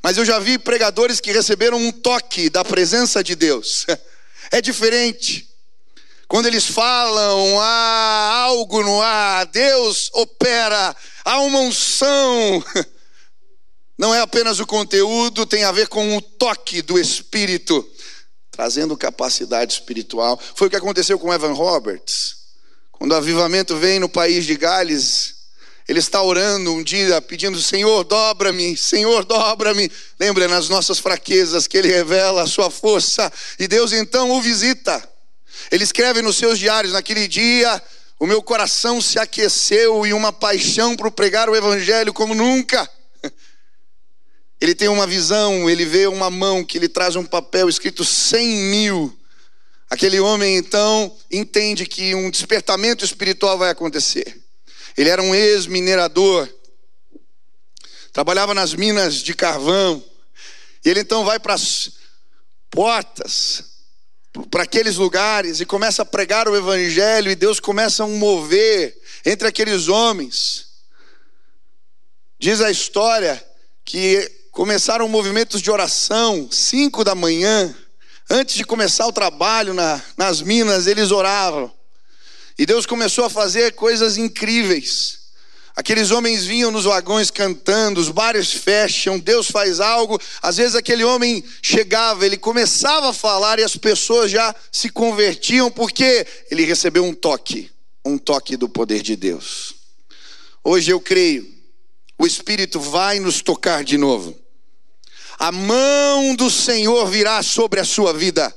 mas 0.00 0.16
eu 0.16 0.24
já 0.24 0.38
vi 0.38 0.56
pregadores 0.56 1.18
que 1.18 1.32
receberam 1.32 1.78
um 1.78 1.90
toque 1.90 2.48
da 2.48 2.64
presença 2.64 3.24
de 3.24 3.34
Deus. 3.34 3.86
É 4.52 4.60
diferente. 4.60 5.49
Quando 6.30 6.46
eles 6.46 6.64
falam, 6.64 7.58
há 7.58 8.42
algo 8.44 8.84
no 8.84 9.02
ar, 9.02 9.44
Deus 9.46 10.10
opera, 10.12 10.94
há 11.24 11.40
uma 11.40 11.58
unção. 11.58 12.64
Não 13.98 14.14
é 14.14 14.20
apenas 14.20 14.60
o 14.60 14.66
conteúdo, 14.66 15.44
tem 15.44 15.64
a 15.64 15.72
ver 15.72 15.88
com 15.88 16.16
o 16.16 16.22
toque 16.22 16.82
do 16.82 16.96
Espírito, 17.00 17.84
trazendo 18.48 18.96
capacidade 18.96 19.72
espiritual. 19.72 20.40
Foi 20.54 20.68
o 20.68 20.70
que 20.70 20.76
aconteceu 20.76 21.18
com 21.18 21.34
Evan 21.34 21.52
Roberts. 21.52 22.36
Quando 22.92 23.10
o 23.10 23.16
avivamento 23.16 23.76
vem 23.76 23.98
no 23.98 24.08
país 24.08 24.46
de 24.46 24.54
Gales, 24.54 25.34
ele 25.88 25.98
está 25.98 26.22
orando 26.22 26.72
um 26.72 26.84
dia, 26.84 27.20
pedindo: 27.20 27.60
Senhor, 27.60 28.04
dobra-me, 28.04 28.76
Senhor, 28.76 29.24
dobra-me. 29.24 29.90
Lembra 30.16 30.46
nas 30.46 30.68
nossas 30.68 31.00
fraquezas 31.00 31.66
que 31.66 31.76
ele 31.76 31.88
revela 31.88 32.44
a 32.44 32.46
sua 32.46 32.70
força, 32.70 33.32
e 33.58 33.66
Deus 33.66 33.92
então 33.92 34.30
o 34.30 34.40
visita. 34.40 35.09
Ele 35.70 35.84
escreve 35.84 36.20
nos 36.20 36.36
seus 36.36 36.58
diários: 36.58 36.92
naquele 36.92 37.28
dia, 37.28 37.82
o 38.18 38.26
meu 38.26 38.42
coração 38.42 39.00
se 39.00 39.18
aqueceu 39.18 40.04
e 40.04 40.12
uma 40.12 40.32
paixão 40.32 40.96
para 40.96 41.10
pregar 41.10 41.48
o 41.48 41.56
Evangelho 41.56 42.12
como 42.12 42.34
nunca. 42.34 42.88
Ele 44.60 44.74
tem 44.74 44.88
uma 44.88 45.06
visão, 45.06 45.70
ele 45.70 45.86
vê 45.86 46.06
uma 46.06 46.28
mão 46.28 46.62
que 46.62 46.78
lhe 46.78 46.86
traz 46.86 47.16
um 47.16 47.24
papel 47.24 47.66
escrito 47.66 48.04
cem 48.04 48.46
mil. 48.46 49.18
Aquele 49.88 50.20
homem 50.20 50.54
então 50.54 51.16
entende 51.30 51.86
que 51.86 52.14
um 52.14 52.30
despertamento 52.30 53.02
espiritual 53.02 53.56
vai 53.56 53.70
acontecer. 53.70 54.38
Ele 54.98 55.08
era 55.08 55.22
um 55.22 55.34
ex-minerador, 55.34 56.46
trabalhava 58.12 58.52
nas 58.52 58.74
minas 58.74 59.14
de 59.14 59.32
carvão, 59.32 60.04
e 60.84 60.90
ele 60.90 61.00
então 61.00 61.24
vai 61.24 61.40
para 61.40 61.54
as 61.54 61.92
portas 62.70 63.69
para 64.50 64.62
aqueles 64.62 64.96
lugares 64.96 65.60
e 65.60 65.66
começa 65.66 66.02
a 66.02 66.06
pregar 66.06 66.48
o 66.48 66.56
evangelho 66.56 67.30
e 67.30 67.34
Deus 67.34 67.58
começa 67.58 68.04
a 68.04 68.06
mover 68.06 68.96
entre 69.24 69.48
aqueles 69.48 69.88
homens. 69.88 70.66
Diz 72.38 72.60
a 72.60 72.70
história 72.70 73.44
que 73.84 74.30
começaram 74.50 75.08
movimentos 75.08 75.60
de 75.60 75.70
oração, 75.70 76.48
cinco 76.50 77.04
da 77.04 77.14
manhã, 77.14 77.74
antes 78.28 78.54
de 78.54 78.64
começar 78.64 79.06
o 79.06 79.12
trabalho 79.12 79.74
na, 79.74 80.00
nas 80.16 80.40
minas, 80.40 80.86
eles 80.86 81.10
oravam. 81.10 81.72
E 82.58 82.64
Deus 82.64 82.86
começou 82.86 83.24
a 83.24 83.30
fazer 83.30 83.72
coisas 83.72 84.16
incríveis. 84.16 85.19
Aqueles 85.80 86.10
homens 86.10 86.44
vinham 86.44 86.70
nos 86.70 86.84
vagões 86.84 87.30
cantando, 87.30 88.02
os 88.02 88.10
bares 88.10 88.52
fecham, 88.52 89.18
Deus 89.18 89.50
faz 89.50 89.80
algo. 89.80 90.20
Às 90.42 90.58
vezes 90.58 90.74
aquele 90.74 91.02
homem 91.04 91.42
chegava, 91.62 92.26
ele 92.26 92.36
começava 92.36 93.08
a 93.08 93.14
falar 93.14 93.58
e 93.58 93.62
as 93.62 93.76
pessoas 93.76 94.30
já 94.30 94.54
se 94.70 94.90
convertiam 94.90 95.70
porque 95.70 96.26
ele 96.50 96.66
recebeu 96.66 97.02
um 97.02 97.14
toque, 97.14 97.70
um 98.04 98.18
toque 98.18 98.58
do 98.58 98.68
poder 98.68 99.00
de 99.00 99.16
Deus. 99.16 99.72
Hoje 100.62 100.90
eu 100.90 101.00
creio, 101.00 101.50
o 102.18 102.26
Espírito 102.26 102.78
vai 102.78 103.18
nos 103.18 103.40
tocar 103.40 103.82
de 103.82 103.96
novo. 103.96 104.38
A 105.38 105.50
mão 105.50 106.34
do 106.34 106.50
Senhor 106.50 107.08
virá 107.08 107.42
sobre 107.42 107.80
a 107.80 107.86
sua 107.86 108.12
vida. 108.12 108.54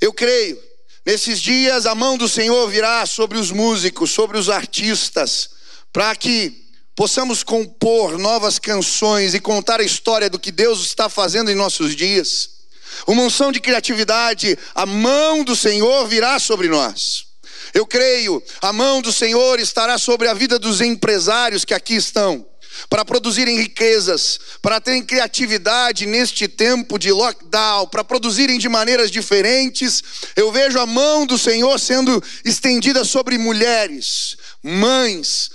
Eu 0.00 0.12
creio. 0.12 0.62
Nesses 1.04 1.40
dias 1.42 1.86
a 1.86 1.94
mão 1.94 2.16
do 2.16 2.28
Senhor 2.28 2.68
virá 2.68 3.04
sobre 3.04 3.36
os 3.36 3.50
músicos, 3.50 4.12
sobre 4.12 4.38
os 4.38 4.48
artistas, 4.48 5.55
para 5.96 6.14
que 6.14 6.52
possamos 6.94 7.42
compor 7.42 8.18
novas 8.18 8.58
canções 8.58 9.32
e 9.32 9.40
contar 9.40 9.80
a 9.80 9.82
história 9.82 10.28
do 10.28 10.38
que 10.38 10.52
Deus 10.52 10.84
está 10.84 11.08
fazendo 11.08 11.50
em 11.50 11.54
nossos 11.54 11.96
dias. 11.96 12.50
Uma 13.06 13.22
unção 13.22 13.50
de 13.50 13.60
criatividade, 13.60 14.58
a 14.74 14.84
mão 14.84 15.42
do 15.42 15.56
Senhor 15.56 16.06
virá 16.06 16.38
sobre 16.38 16.68
nós. 16.68 17.24
Eu 17.72 17.86
creio, 17.86 18.42
a 18.60 18.74
mão 18.74 19.00
do 19.00 19.10
Senhor 19.10 19.58
estará 19.58 19.96
sobre 19.96 20.28
a 20.28 20.34
vida 20.34 20.58
dos 20.58 20.82
empresários 20.82 21.64
que 21.64 21.72
aqui 21.72 21.94
estão. 21.94 22.46
para 22.90 23.06
produzirem 23.06 23.56
riquezas, 23.56 24.38
para 24.60 24.78
terem 24.78 25.02
criatividade 25.02 26.04
neste 26.04 26.46
tempo 26.46 26.98
de 26.98 27.10
lockdown, 27.10 27.88
para 27.88 28.04
produzirem 28.04 28.58
de 28.58 28.68
maneiras 28.68 29.10
diferentes. 29.10 30.04
Eu 30.36 30.52
vejo 30.52 30.78
a 30.78 30.84
mão 30.84 31.24
do 31.24 31.38
Senhor 31.38 31.80
sendo 31.80 32.22
estendida 32.44 33.02
sobre 33.02 33.38
mulheres, 33.38 34.36
mães, 34.62 35.50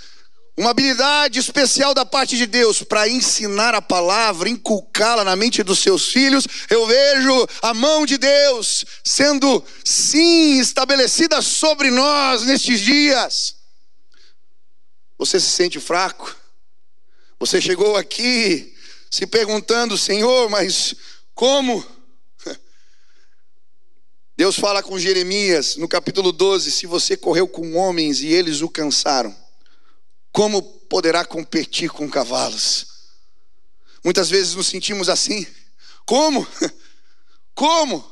uma 0.58 0.72
habilidade 0.72 1.40
especial 1.40 1.94
da 1.94 2.06
parte 2.06 2.36
de 2.36 2.46
Deus 2.46 2.84
para 2.84 3.08
ensinar 3.08 3.74
a 3.74 3.82
palavra, 3.82 4.50
inculcá-la 4.50 5.24
na 5.24 5.36
mente 5.36 5.64
dos 5.64 5.80
seus 5.80 6.12
filhos. 6.12 6.46
Eu 6.70 6.86
vejo 6.86 7.48
a 7.62 7.74
mão 7.74 8.06
de 8.06 8.18
Deus 8.18 8.86
sendo, 9.04 9.64
sim, 9.84 10.60
estabelecida 10.60 11.42
sobre 11.42 11.90
nós 11.90 12.44
nestes 12.44 12.82
dias. 12.82 13.56
Você 15.18 15.40
se 15.40 15.50
sente 15.50 15.80
fraco? 15.80 16.36
Você 17.40 17.62
chegou 17.62 17.96
aqui 17.96 18.76
se 19.10 19.26
perguntando, 19.26 19.98
Senhor, 19.98 20.50
mas 20.50 20.96
como? 21.34 21.86
Deus 24.38 24.56
fala 24.56 24.84
com 24.84 25.00
Jeremias 25.00 25.76
no 25.76 25.88
capítulo 25.88 26.32
12: 26.32 26.72
se 26.72 26.86
você 26.86 27.16
correu 27.16 27.48
com 27.48 27.76
homens 27.76 28.22
e 28.22 28.28
eles 28.28 28.62
o 28.62 28.70
cansaram, 28.70 29.36
como 30.32 30.62
poderá 30.62 31.26
competir 31.26 31.90
com 31.90 32.10
cavalos? 32.10 32.88
Muitas 34.04 34.30
vezes 34.30 34.56
nos 34.56 34.68
sentimos 34.68 35.10
assim. 35.10 35.46
Como? 36.06 36.48
Como? 37.54 38.10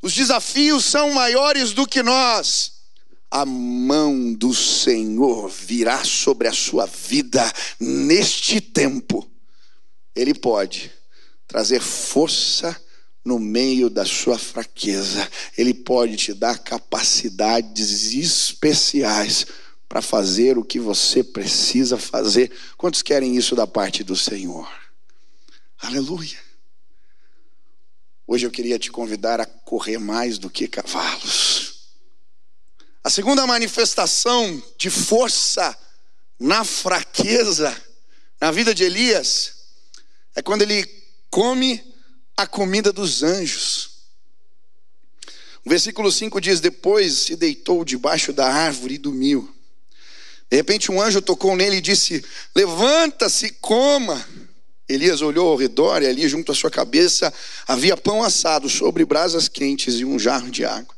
Os 0.00 0.14
desafios 0.14 0.84
são 0.84 1.12
maiores 1.12 1.72
do 1.72 1.86
que 1.86 2.02
nós 2.02 2.78
a 3.30 3.44
mão 3.44 4.32
do 4.32 4.54
Senhor 4.54 5.48
virá 5.48 6.02
sobre 6.04 6.48
a 6.48 6.52
sua 6.52 6.86
vida 6.86 7.44
neste 7.78 8.60
tempo. 8.60 9.28
Ele 10.14 10.34
pode 10.34 10.90
trazer 11.46 11.80
força 11.80 12.78
no 13.24 13.38
meio 13.38 13.90
da 13.90 14.06
sua 14.06 14.38
fraqueza, 14.38 15.28
ele 15.56 15.74
pode 15.74 16.16
te 16.16 16.32
dar 16.32 16.58
capacidades 16.58 18.14
especiais 18.14 19.46
para 19.88 20.02
fazer 20.02 20.58
o 20.58 20.64
que 20.64 20.78
você 20.78 21.24
precisa 21.24 21.96
fazer. 21.96 22.52
Quantos 22.76 23.00
querem 23.00 23.36
isso 23.36 23.56
da 23.56 23.66
parte 23.66 24.04
do 24.04 24.14
Senhor? 24.14 24.70
Aleluia. 25.78 26.38
Hoje 28.26 28.44
eu 28.44 28.50
queria 28.50 28.78
te 28.78 28.90
convidar 28.90 29.40
a 29.40 29.46
correr 29.46 29.98
mais 29.98 30.36
do 30.36 30.50
que 30.50 30.68
cavalos. 30.68 31.88
A 33.02 33.08
segunda 33.08 33.46
manifestação 33.46 34.62
de 34.76 34.90
força 34.90 35.76
na 36.38 36.62
fraqueza 36.64 37.74
na 38.38 38.50
vida 38.50 38.74
de 38.74 38.84
Elias 38.84 39.54
é 40.36 40.42
quando 40.42 40.62
ele 40.62 40.84
come 41.30 41.82
a 42.36 42.46
comida 42.46 42.92
dos 42.92 43.22
anjos. 43.22 43.98
O 45.64 45.70
versículo 45.70 46.12
5 46.12 46.40
diz: 46.40 46.60
Depois 46.60 47.14
se 47.14 47.36
deitou 47.36 47.84
debaixo 47.84 48.32
da 48.32 48.46
árvore 48.46 48.94
e 48.94 48.98
dormiu. 48.98 49.57
De 50.50 50.56
repente, 50.56 50.90
um 50.90 51.00
anjo 51.00 51.20
tocou 51.20 51.54
nele 51.54 51.76
e 51.76 51.80
disse: 51.80 52.24
Levanta-se, 52.54 53.50
coma. 53.60 54.26
Elias 54.88 55.20
olhou 55.20 55.48
ao 55.48 55.56
redor 55.56 56.02
e 56.02 56.06
ali, 56.06 56.26
junto 56.26 56.50
à 56.50 56.54
sua 56.54 56.70
cabeça, 56.70 57.32
havia 57.66 57.94
pão 57.94 58.22
assado 58.22 58.70
sobre 58.70 59.04
brasas 59.04 59.46
quentes 59.46 59.96
e 59.96 60.04
um 60.04 60.18
jarro 60.18 60.50
de 60.50 60.64
água. 60.64 60.94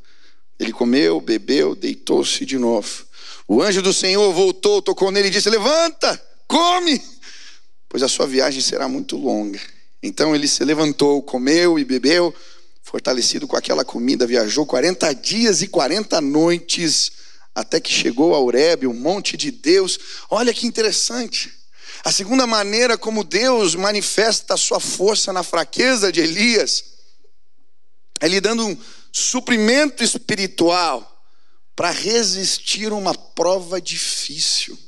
Ele 0.60 0.72
comeu, 0.72 1.20
bebeu, 1.20 1.74
deitou-se 1.74 2.46
de 2.46 2.56
novo. 2.56 3.04
O 3.48 3.60
anjo 3.60 3.82
do 3.82 3.92
Senhor 3.92 4.32
voltou, 4.32 4.80
tocou 4.80 5.10
nele 5.10 5.26
e 5.26 5.30
disse: 5.30 5.50
Levanta, 5.50 6.22
come, 6.46 7.02
pois 7.88 8.02
a 8.02 8.08
sua 8.08 8.26
viagem 8.26 8.60
será 8.60 8.86
muito 8.86 9.16
longa. 9.16 9.60
Então 10.00 10.34
ele 10.34 10.46
se 10.46 10.64
levantou, 10.64 11.20
comeu 11.22 11.76
e 11.76 11.84
bebeu, 11.84 12.32
fortalecido 12.80 13.48
com 13.48 13.56
aquela 13.56 13.84
comida, 13.84 14.26
viajou 14.26 14.64
40 14.64 15.12
dias 15.14 15.62
e 15.62 15.66
40 15.66 16.20
noites, 16.20 17.10
até 17.54 17.80
que 17.80 17.92
chegou 17.92 18.34
a 18.34 18.38
Horebe, 18.38 18.86
o 18.86 18.94
monte 18.94 19.36
de 19.36 19.50
Deus. 19.50 19.98
Olha 20.30 20.54
que 20.54 20.66
interessante. 20.66 21.52
A 22.04 22.10
segunda 22.10 22.46
maneira 22.46 22.96
como 22.96 23.24
Deus 23.24 23.74
manifesta 23.74 24.54
a 24.54 24.56
sua 24.56 24.80
força 24.80 25.32
na 25.32 25.42
fraqueza 25.42 26.10
de 26.10 26.20
Elias 26.20 26.84
é 28.20 28.28
lhe 28.28 28.40
dando 28.40 28.66
um 28.66 28.78
suprimento 29.12 30.04
espiritual 30.04 31.06
para 31.74 31.90
resistir 31.90 32.92
uma 32.92 33.14
prova 33.14 33.80
difícil. 33.80 34.78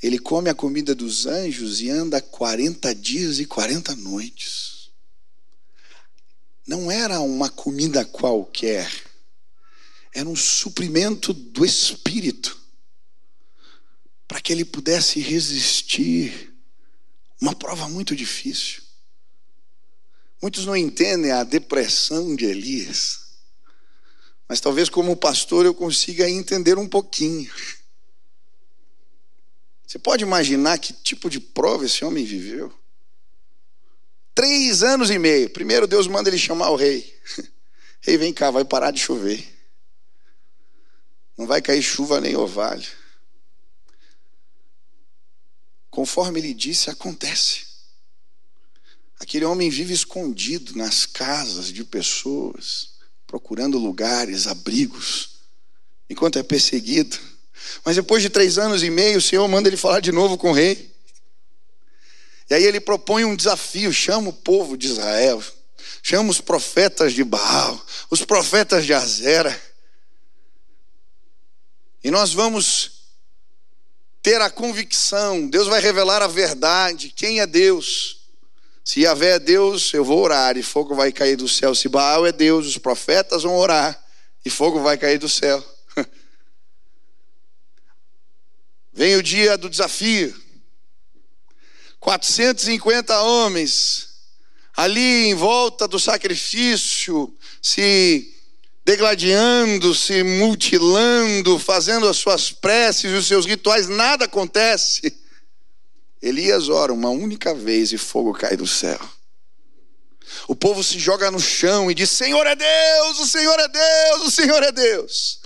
Ele 0.00 0.18
come 0.18 0.48
a 0.48 0.54
comida 0.54 0.94
dos 0.94 1.26
anjos 1.26 1.80
e 1.80 1.90
anda 1.90 2.20
40 2.20 2.94
dias 2.94 3.40
e 3.40 3.44
40 3.44 3.96
noites. 3.96 4.90
Não 6.64 6.90
era 6.90 7.20
uma 7.20 7.50
comida 7.50 8.04
qualquer, 8.04 8.88
era 10.12 10.28
um 10.28 10.36
suprimento 10.36 11.32
do 11.32 11.64
espírito, 11.64 12.58
para 14.26 14.40
que 14.40 14.52
ele 14.52 14.64
pudesse 14.64 15.20
resistir 15.20 16.54
uma 17.40 17.54
prova 17.54 17.88
muito 17.88 18.14
difícil. 18.16 18.82
Muitos 20.40 20.66
não 20.66 20.76
entendem 20.76 21.32
a 21.32 21.42
depressão 21.42 22.34
de 22.36 22.44
Elias, 22.44 23.20
mas 24.48 24.60
talvez 24.60 24.88
como 24.88 25.16
pastor 25.16 25.66
eu 25.66 25.74
consiga 25.74 26.28
entender 26.28 26.78
um 26.78 26.88
pouquinho. 26.88 27.52
Você 29.86 29.98
pode 29.98 30.22
imaginar 30.22 30.78
que 30.78 30.92
tipo 30.92 31.30
de 31.30 31.40
prova 31.40 31.86
esse 31.86 32.04
homem 32.04 32.24
viveu? 32.24 32.72
Três 34.34 34.82
anos 34.82 35.10
e 35.10 35.18
meio. 35.18 35.50
Primeiro 35.50 35.86
Deus 35.86 36.06
manda 36.06 36.28
ele 36.28 36.38
chamar 36.38 36.70
o 36.70 36.76
rei. 36.76 37.18
Rei, 38.00 38.16
vem 38.16 38.32
cá, 38.32 38.50
vai 38.50 38.64
parar 38.64 38.92
de 38.92 39.00
chover. 39.00 39.57
Não 41.38 41.46
vai 41.46 41.62
cair 41.62 41.80
chuva 41.80 42.20
nem 42.20 42.34
orvalho. 42.34 42.86
Conforme 45.88 46.40
ele 46.40 46.52
disse, 46.52 46.90
acontece. 46.90 47.68
Aquele 49.20 49.44
homem 49.44 49.70
vive 49.70 49.94
escondido 49.94 50.76
nas 50.76 51.06
casas 51.06 51.72
de 51.72 51.84
pessoas, 51.84 52.90
procurando 53.26 53.78
lugares, 53.78 54.48
abrigos, 54.48 55.38
enquanto 56.10 56.38
é 56.40 56.42
perseguido. 56.42 57.16
Mas 57.84 57.96
depois 57.96 58.22
de 58.22 58.30
três 58.30 58.58
anos 58.58 58.82
e 58.82 58.90
meio, 58.90 59.18
o 59.18 59.22
Senhor 59.22 59.46
manda 59.46 59.68
ele 59.68 59.76
falar 59.76 60.00
de 60.00 60.10
novo 60.10 60.36
com 60.36 60.50
o 60.50 60.54
rei. 60.54 60.92
E 62.50 62.54
aí 62.54 62.64
ele 62.64 62.80
propõe 62.80 63.24
um 63.24 63.36
desafio: 63.36 63.92
chama 63.92 64.30
o 64.30 64.32
povo 64.32 64.76
de 64.76 64.88
Israel, 64.88 65.42
chama 66.02 66.30
os 66.30 66.40
profetas 66.40 67.12
de 67.12 67.22
Baal, 67.22 67.84
os 68.10 68.24
profetas 68.24 68.84
de 68.84 68.92
Azera. 68.92 69.67
E 72.02 72.10
nós 72.10 72.32
vamos 72.32 72.98
ter 74.22 74.40
a 74.40 74.50
convicção, 74.50 75.48
Deus 75.48 75.66
vai 75.66 75.80
revelar 75.80 76.22
a 76.22 76.26
verdade, 76.26 77.10
quem 77.10 77.40
é 77.40 77.46
Deus. 77.46 78.18
Se 78.84 79.00
Yahvé 79.00 79.32
é 79.32 79.38
Deus, 79.38 79.92
eu 79.92 80.04
vou 80.04 80.22
orar 80.22 80.56
e 80.56 80.62
fogo 80.62 80.94
vai 80.94 81.12
cair 81.12 81.36
do 81.36 81.48
céu. 81.48 81.74
Se 81.74 81.88
Baal 81.88 82.26
é 82.26 82.32
Deus, 82.32 82.66
os 82.66 82.78
profetas 82.78 83.42
vão 83.42 83.56
orar 83.56 84.02
e 84.44 84.50
fogo 84.50 84.80
vai 84.80 84.96
cair 84.96 85.18
do 85.18 85.28
céu. 85.28 85.62
Vem 88.92 89.16
o 89.16 89.22
dia 89.22 89.58
do 89.58 89.68
desafio. 89.68 90.34
450 92.00 93.20
homens 93.20 94.08
ali 94.76 95.26
em 95.26 95.34
volta 95.34 95.88
do 95.88 95.98
sacrifício, 95.98 97.36
se 97.60 98.37
degladiando, 98.88 99.94
se 99.94 100.22
mutilando, 100.22 101.58
fazendo 101.58 102.08
as 102.08 102.16
suas 102.16 102.50
preces 102.50 103.12
e 103.12 103.14
os 103.14 103.26
seus 103.26 103.44
rituais, 103.44 103.86
nada 103.86 104.24
acontece. 104.24 105.14
Elias 106.22 106.70
ora 106.70 106.90
uma 106.90 107.10
única 107.10 107.52
vez 107.54 107.92
e 107.92 107.98
fogo 107.98 108.32
cai 108.32 108.56
do 108.56 108.66
céu. 108.66 108.98
O 110.46 110.56
povo 110.56 110.82
se 110.82 110.98
joga 110.98 111.30
no 111.30 111.38
chão 111.38 111.90
e 111.90 111.94
diz: 111.94 112.08
Senhor 112.08 112.46
é 112.46 112.56
Deus, 112.56 113.20
o 113.20 113.26
Senhor 113.26 113.60
é 113.60 113.68
Deus, 113.68 114.26
o 114.26 114.30
Senhor 114.30 114.62
é 114.62 114.72
Deus. 114.72 115.40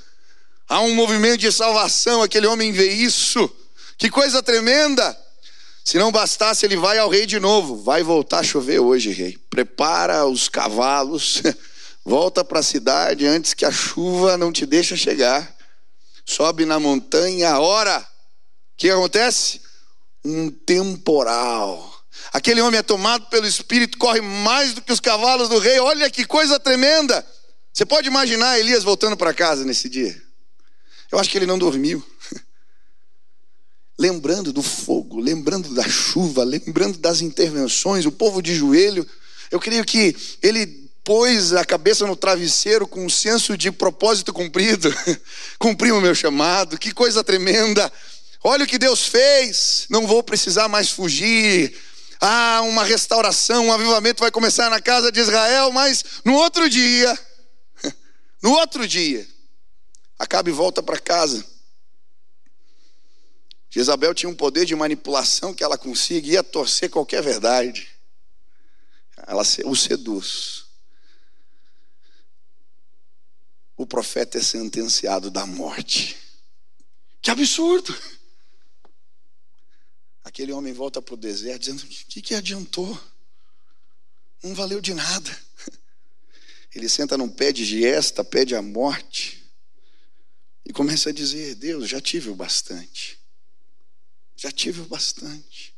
Há 0.69 0.81
um 0.81 0.95
movimento 0.95 1.39
de 1.39 1.51
salvação, 1.51 2.23
aquele 2.23 2.47
homem 2.47 2.71
vê 2.71 2.93
isso. 2.93 3.51
Que 3.99 4.09
coisa 4.09 4.41
tremenda! 4.41 5.19
Se 5.85 5.99
não 5.99 6.13
bastasse, 6.13 6.65
ele 6.65 6.77
vai 6.77 6.97
ao 6.97 7.11
rei 7.11 7.27
de 7.27 7.41
novo. 7.41 7.75
Vai 7.83 8.05
voltar 8.05 8.39
a 8.39 8.45
chover 8.45 8.79
hoje, 8.79 9.11
rei. 9.11 9.37
Prepara 9.51 10.27
os 10.27 10.49
cavalos, 10.49 11.43
volta 12.05 12.45
para 12.45 12.61
a 12.61 12.63
cidade 12.63 13.27
antes 13.27 13.55
que 13.55 13.65
a 13.65 13.71
chuva 13.71 14.37
não 14.37 14.53
te 14.53 14.67
deixe 14.67 14.97
chegar. 14.97 15.57
Sobe 16.25 16.65
na 16.65 16.79
montanha, 16.79 17.59
ora. 17.59 17.99
O 17.99 18.05
que 18.77 18.91
acontece? 18.91 19.61
um 20.25 20.51
temporal. 20.51 21.91
Aquele 22.33 22.61
homem 22.61 22.79
é 22.79 22.83
tomado 22.83 23.27
pelo 23.27 23.47
Espírito, 23.47 23.99
corre 23.99 24.21
mais 24.21 24.75
do 24.75 24.83
que 24.83 24.93
os 24.93 25.01
cavalos 25.01 25.49
do 25.49 25.59
rei. 25.59 25.79
Olha 25.81 26.11
que 26.11 26.25
coisa 26.25 26.61
tremenda. 26.61 27.27
Você 27.73 27.85
pode 27.85 28.07
imaginar 28.07 28.59
Elias 28.59 28.85
voltando 28.85 29.17
para 29.17 29.35
casa 29.35 29.65
nesse 29.65 29.89
dia? 29.89 30.21
Eu 31.11 31.19
acho 31.19 31.29
que 31.29 31.39
ele 31.39 31.47
não 31.47 31.59
dormiu. 31.59 32.05
lembrando 33.99 34.53
do 34.53 34.63
fogo, 34.63 35.19
lembrando 35.19 35.75
da 35.75 35.89
chuva, 35.89 36.45
lembrando 36.45 36.99
das 36.99 37.21
intervenções, 37.21 38.07
o 38.07 38.13
povo 38.13 38.43
de 38.43 38.55
joelho. 38.55 39.07
Eu 39.51 39.59
creio 39.61 39.85
que 39.85 40.17
ele 40.43 40.82
pôs 41.05 41.53
a 41.53 41.65
cabeça 41.65 42.07
no 42.07 42.17
travesseiro 42.17 42.87
com 42.87 43.05
um 43.05 43.11
senso 43.11 43.57
de 43.57 43.71
propósito 43.71 44.33
cumprido. 44.33 44.95
Cumpri 45.59 45.93
o 45.93 46.01
meu 46.01 46.15
chamado, 46.15 46.79
que 46.79 46.93
coisa 46.93 47.25
tremenda. 47.25 47.93
Olha 48.45 48.65
o 48.65 48.67
que 48.67 48.79
Deus 48.79 49.07
fez, 49.07 49.87
não 49.89 50.07
vou 50.07 50.23
precisar 50.23 50.69
mais 50.69 50.91
fugir. 50.91 51.77
Ah, 52.21 52.61
uma 52.65 52.85
restauração, 52.85 53.67
um 53.67 53.73
avivamento 53.73 54.21
vai 54.21 54.31
começar 54.31 54.71
na 54.71 54.81
casa 54.81 55.11
de 55.11 55.21
Israel, 55.21 55.73
mas 55.73 56.05
no 56.25 56.35
outro 56.35 56.69
dia, 56.71 57.19
no 58.43 58.53
outro 58.53 58.87
dia, 58.87 59.27
Acabe 60.23 60.53
volta 60.53 60.81
para 60.81 61.01
casa. 61.01 61.45
Jezabel 63.69 64.15
tinha 64.15 64.31
um 64.31 64.37
poder 64.37 64.65
de 64.65 64.77
manipulação 64.77 65.53
que 65.53 65.65
ela 65.65 65.77
conseguia 65.77 66.45
torcer 66.45 66.89
qualquer 66.89 67.21
verdade. 67.21 67.89
Ela 69.27 69.43
o 69.65 69.75
seduz. 69.75 70.62
O 73.83 73.87
profeta 73.87 74.39
é 74.39 74.41
sentenciado 74.41 75.29
da 75.29 75.45
morte. 75.45 76.17
Que 77.21 77.33
absurdo! 77.33 77.93
Aquele 80.23 80.53
homem 80.53 80.73
volta 80.73 81.03
para 81.03 81.15
o 81.15 81.17
deserto 81.17 81.63
dizendo: 81.63 81.83
O 81.83 81.87
que, 81.89 82.23
que 82.23 82.33
adiantou? 82.37 82.97
Não 84.41 84.55
valeu 84.55 84.81
de 84.81 84.95
nada. 84.95 85.37
Ele 86.73 86.89
senta 86.89 87.19
num 87.19 87.29
pé 87.29 87.51
de 87.51 87.65
giesta, 87.65 88.23
pede 88.23 88.55
a 88.55 88.63
morte, 88.63 89.45
e 90.65 90.73
começa 90.73 91.11
a 91.11 91.13
dizer: 91.13 91.57
Deus, 91.57 91.89
já 91.89 92.01
tive 92.01 92.31
o 92.31 92.37
bastante. 92.37 93.19
Já 94.37 94.53
tive 94.53 94.81
o 94.81 94.85
bastante. 94.85 95.75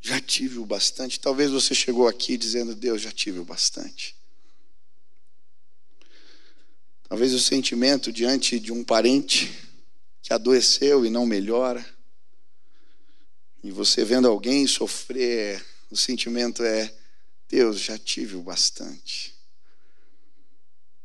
Já 0.00 0.20
tive 0.20 0.58
o 0.58 0.66
bastante. 0.66 1.20
Talvez 1.20 1.52
você 1.52 1.76
chegou 1.76 2.08
aqui 2.08 2.36
dizendo: 2.36 2.74
Deus, 2.74 3.00
já 3.00 3.12
tive 3.12 3.38
o 3.38 3.44
bastante. 3.44 4.20
Talvez 7.12 7.34
o 7.34 7.38
sentimento 7.38 8.10
diante 8.10 8.58
de 8.58 8.72
um 8.72 8.82
parente 8.82 9.52
que 10.22 10.32
adoeceu 10.32 11.04
e 11.04 11.10
não 11.10 11.26
melhora. 11.26 11.84
E 13.62 13.70
você 13.70 14.02
vendo 14.02 14.26
alguém 14.26 14.66
sofrer, 14.66 15.62
o 15.90 15.96
sentimento 15.96 16.62
é: 16.62 16.90
Deus, 17.50 17.80
já 17.80 17.98
tive 17.98 18.36
o 18.36 18.40
bastante. 18.40 19.34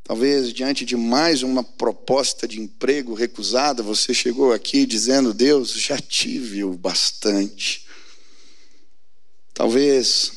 Talvez 0.01 0.53
diante 0.53 0.85
de 0.85 0.95
mais 0.95 1.43
uma 1.43 1.61
proposta 1.61 2.47
de 2.47 2.61
emprego 2.61 3.13
recusada, 3.13 3.83
você 3.83 4.13
chegou 4.13 4.53
aqui 4.53 4.85
dizendo: 4.85 5.33
Deus, 5.33 5.73
já 5.73 5.99
tive 5.99 6.63
o 6.63 6.71
bastante. 6.73 7.85
Talvez 9.53 10.31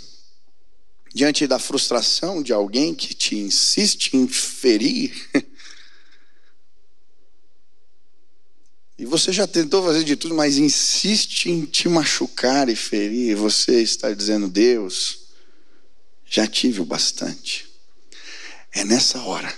diante 1.14 1.46
da 1.46 1.58
frustração 1.58 2.42
de 2.42 2.52
alguém 2.52 2.94
que 2.94 3.14
te 3.14 3.36
insiste 3.36 4.16
em 4.16 4.26
ferir, 4.26 5.12
e 9.00 9.06
você 9.06 9.32
já 9.32 9.46
tentou 9.46 9.82
fazer 9.82 10.04
de 10.04 10.14
tudo, 10.14 10.34
mas 10.34 10.58
insiste 10.58 11.48
em 11.48 11.64
te 11.64 11.88
machucar 11.88 12.68
e 12.68 12.76
ferir, 12.76 13.34
você 13.34 13.80
está 13.80 14.12
dizendo: 14.12 14.46
Deus, 14.46 15.20
já 16.26 16.46
tive 16.46 16.82
o 16.82 16.84
bastante. 16.84 17.66
É 18.70 18.84
nessa 18.84 19.22
hora, 19.22 19.56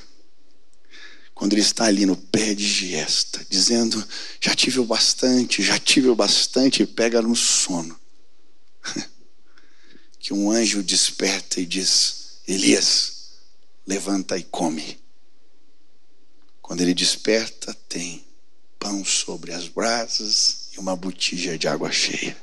quando 1.35 1.55
ele 1.55 1.61
está 1.61 1.87
ali 1.87 2.07
no 2.07 2.17
pé 2.17 2.55
de 2.55 2.65
giesta, 2.65 3.45
dizendo: 3.51 4.07
Já 4.41 4.55
tive 4.55 4.79
o 4.79 4.85
bastante, 4.85 5.61
já 5.61 5.77
tive 5.77 6.09
o 6.09 6.15
bastante, 6.15 6.85
e 6.85 6.87
pega 6.87 7.21
no 7.21 7.35
sono. 7.35 7.99
Que 10.21 10.33
um 10.33 10.53
anjo 10.53 10.85
desperta 10.85 11.61
e 11.61 11.67
diz: 11.67 12.39
Elias, 12.47 13.33
levanta 13.85 14.39
e 14.39 14.45
come. 14.45 15.01
Quando 16.61 16.83
ele 16.83 16.95
desperta, 16.95 17.75
tem 17.89 18.25
pão 18.83 19.05
sobre 19.05 19.53
as 19.53 19.69
brasas 19.69 20.69
e 20.73 20.81
uma 20.81 20.97
botija 20.97 21.57
de 21.57 21.69
água 21.69 21.93
cheia. 21.93 22.37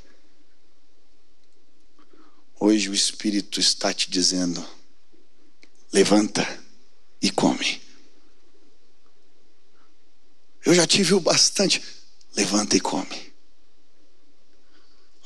Hoje 2.58 2.90
o 2.90 2.94
Espírito 2.94 3.60
está 3.60 3.94
te 3.94 4.10
dizendo: 4.10 4.66
levanta 5.92 6.48
e 7.22 7.30
come. 7.30 7.82
Eu 10.66 10.74
já 10.74 10.88
tive 10.88 11.14
o 11.14 11.20
bastante. 11.20 11.84
Levanta 12.36 12.78
e 12.78 12.80
come. 12.80 13.34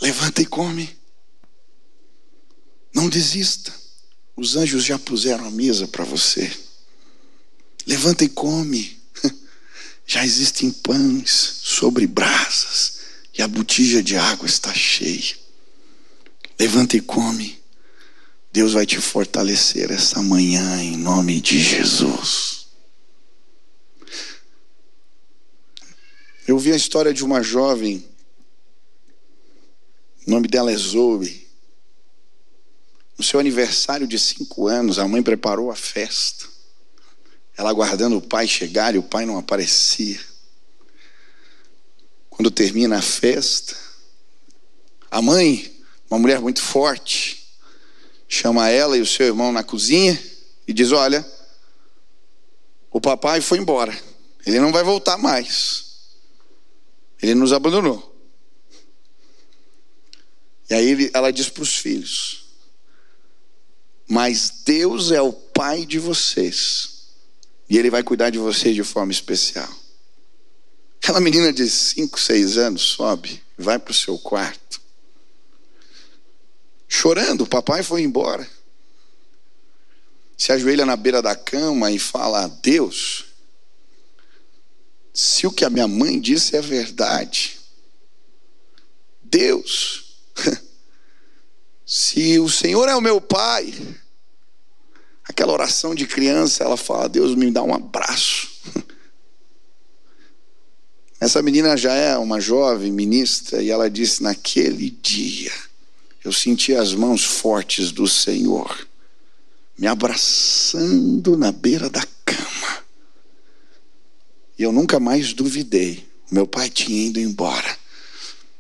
Levanta 0.02 0.42
e 0.42 0.46
come. 0.46 0.98
Não 2.94 3.08
desista. 3.08 3.74
Os 4.36 4.56
anjos 4.56 4.84
já 4.84 4.98
puseram 4.98 5.46
a 5.46 5.52
mesa 5.52 5.88
para 5.88 6.04
você. 6.04 6.52
Levanta 7.86 8.24
e 8.24 8.30
come. 8.30 9.03
Já 10.06 10.26
existem 10.26 10.72
pães 10.72 11.32
sobre 11.64 12.06
brasas 12.06 13.00
e 13.38 13.42
a 13.42 13.48
botija 13.48 14.04
de 14.04 14.16
água 14.16 14.46
está 14.46 14.74
cheia. 14.74 15.36
Levanta 16.60 16.98
e 16.98 17.02
come. 17.02 17.62
Deus 18.52 18.74
vai 18.74 18.86
te 18.86 19.00
fortalecer 19.00 19.92
essa 19.92 20.22
manhã 20.22 20.82
em 20.84 20.96
nome 20.96 21.42
de 21.42 21.60
Jesus. 21.60 22.68
Eu 26.48 26.60
vi 26.60 26.72
a 26.72 26.76
história 26.76 27.14
de 27.14 27.24
uma 27.24 27.42
jovem, 27.42 28.06
o 30.28 30.32
nome 30.32 30.48
dela 30.48 30.72
é 30.72 30.78
Zoe. 30.78 31.48
No 33.18 33.24
seu 33.24 33.40
aniversário 33.40 34.06
de 34.06 34.20
cinco 34.20 34.68
anos, 34.68 35.00
a 35.00 35.08
mãe 35.08 35.24
preparou 35.24 35.72
a 35.72 35.76
festa. 35.76 36.53
Ela 37.56 37.70
aguardando 37.70 38.18
o 38.18 38.22
pai 38.22 38.48
chegar 38.48 38.96
e 38.96 38.98
o 38.98 39.04
pai 39.04 39.26
não 39.26 39.38
aparecia. 39.38 40.20
Quando 42.30 42.50
termina 42.50 42.98
a 42.98 43.02
festa, 43.02 43.76
a 45.12 45.22
mãe 45.22 45.74
uma 46.10 46.20
mulher 46.20 46.40
muito 46.40 46.62
forte, 46.62 47.48
chama 48.28 48.70
ela 48.70 48.96
e 48.96 49.02
o 49.02 49.06
seu 49.06 49.26
irmão 49.26 49.52
na 49.52 49.64
cozinha 49.64 50.22
e 50.68 50.74
diz: 50.74 50.92
Olha, 50.92 51.26
o 52.92 53.02
papai 53.02 53.42
foi 53.42 53.58
embora, 53.58 53.98
ele 54.46 54.60
não 54.60 54.72
vai 54.72 54.84
voltar 54.84 55.18
mais, 55.18 55.86
ele 57.22 57.34
nos 57.34 57.52
abandonou. 57.52 58.12
E 60.70 60.74
aí 60.76 61.12
ela 61.14 61.32
diz 61.32 61.50
para 61.50 61.64
os 61.64 61.76
filhos: 61.76 62.46
Mas 64.08 64.62
Deus 64.64 65.12
é 65.12 65.22
o 65.22 65.34
pai 65.34 65.84
de 65.84 65.98
vocês, 65.98 66.93
e 67.70 67.78
ele 67.78 67.90
vai 67.90 68.04
cuidar 68.04 68.30
de 68.30 68.38
vocês 68.38 68.76
de 68.76 68.84
forma 68.84 69.12
especial. 69.12 69.70
Aquela 71.02 71.20
menina 71.20 71.52
de 71.52 71.70
5, 71.70 72.20
6 72.20 72.58
anos 72.58 72.82
sobe, 72.82 73.42
vai 73.58 73.78
para 73.78 73.92
o 73.92 73.96
seu 73.96 74.18
quarto 74.18 74.64
chorando, 76.94 77.42
o 77.42 77.48
papai 77.48 77.82
foi 77.82 78.04
embora. 78.04 78.48
Se 80.38 80.52
ajoelha 80.52 80.86
na 80.86 80.96
beira 80.96 81.22
da 81.22 81.36
cama 81.36 81.92
e 81.92 81.98
fala: 81.98 82.48
Deus, 82.48 83.26
se 85.12 85.48
o 85.48 85.52
que 85.52 85.66
a 85.66 85.70
minha 85.72 85.88
mãe 85.88 86.20
disse 86.20 86.56
é 86.56 86.62
verdade, 86.62 87.60
Deus, 89.24 90.18
se 91.84 92.40
o 92.40 92.48
Senhor 92.48 92.88
é 92.88 92.96
o 92.96 93.02
meu 93.02 93.20
pai, 93.20 93.74
aquela 95.24 95.54
oração 95.54 95.94
de 95.96 96.06
criança, 96.06 96.64
ela 96.64 96.78
fala: 96.78 97.10
Deus, 97.10 97.36
me 97.36 97.50
dá 97.52 97.64
um 97.64 97.74
abraço. 97.74 98.50
Essa 101.20 101.42
menina 101.42 101.78
já 101.78 101.94
é 101.94 102.18
uma 102.18 102.42
jovem 102.42 102.92
ministra 102.92 103.62
e 103.62 103.70
ela 103.70 103.90
disse: 103.90 104.22
naquele 104.22 104.90
dia 104.90 105.54
eu 106.24 106.32
senti 106.32 106.74
as 106.74 106.94
mãos 106.94 107.24
fortes 107.24 107.92
do 107.92 108.08
Senhor 108.08 108.88
me 109.78 109.88
abraçando 109.88 111.36
na 111.36 111.52
beira 111.52 111.90
da 111.90 112.06
cama. 112.26 112.84
E 114.58 114.64
eu 114.64 114.72
nunca 114.72 115.00
mais 115.00 115.34
duvidei. 115.34 116.08
Meu 116.32 116.48
pai 116.48 116.70
tinha 116.70 117.08
ido 117.08 117.20
embora. 117.20 117.78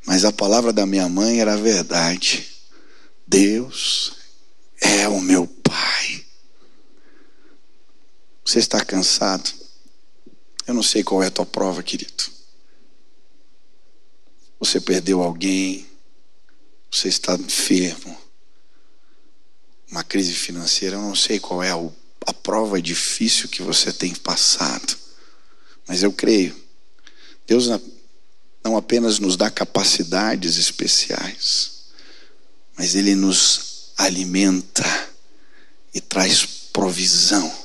Mas 0.05 0.25
a 0.25 0.31
palavra 0.31 0.73
da 0.73 0.85
minha 0.85 1.07
mãe 1.07 1.39
era 1.39 1.55
verdade. 1.55 2.45
Deus 3.27 4.13
é 4.81 5.07
o 5.07 5.21
meu 5.21 5.47
pai. 5.47 6.22
Você 8.45 8.59
está 8.59 8.83
cansado? 8.83 9.49
Eu 10.67 10.73
não 10.73 10.83
sei 10.83 11.03
qual 11.03 11.23
é 11.23 11.27
a 11.27 11.31
tua 11.31 11.45
prova, 11.45 11.81
querido. 11.81 12.23
Você 14.59 14.79
perdeu 14.79 15.21
alguém, 15.21 15.85
você 16.91 17.07
está 17.07 17.35
enfermo, 17.35 18.17
uma 19.89 20.03
crise 20.03 20.33
financeira, 20.33 20.95
eu 20.95 21.01
não 21.01 21.15
sei 21.15 21.39
qual 21.39 21.61
é 21.61 21.71
a 21.71 22.33
prova 22.33 22.81
difícil 22.81 23.49
que 23.49 23.61
você 23.61 23.91
tem 23.91 24.15
passado, 24.15 24.97
mas 25.87 26.01
eu 26.01 26.13
creio. 26.13 26.55
Deus, 27.45 27.67
não 28.63 28.77
apenas 28.77 29.19
nos 29.19 29.35
dá 29.35 29.51
capacidades 29.51 30.57
especiais, 30.57 31.83
mas 32.77 32.95
Ele 32.95 33.15
nos 33.15 33.91
alimenta 33.97 35.09
e 35.93 35.99
traz 35.99 36.45
provisão 36.71 37.62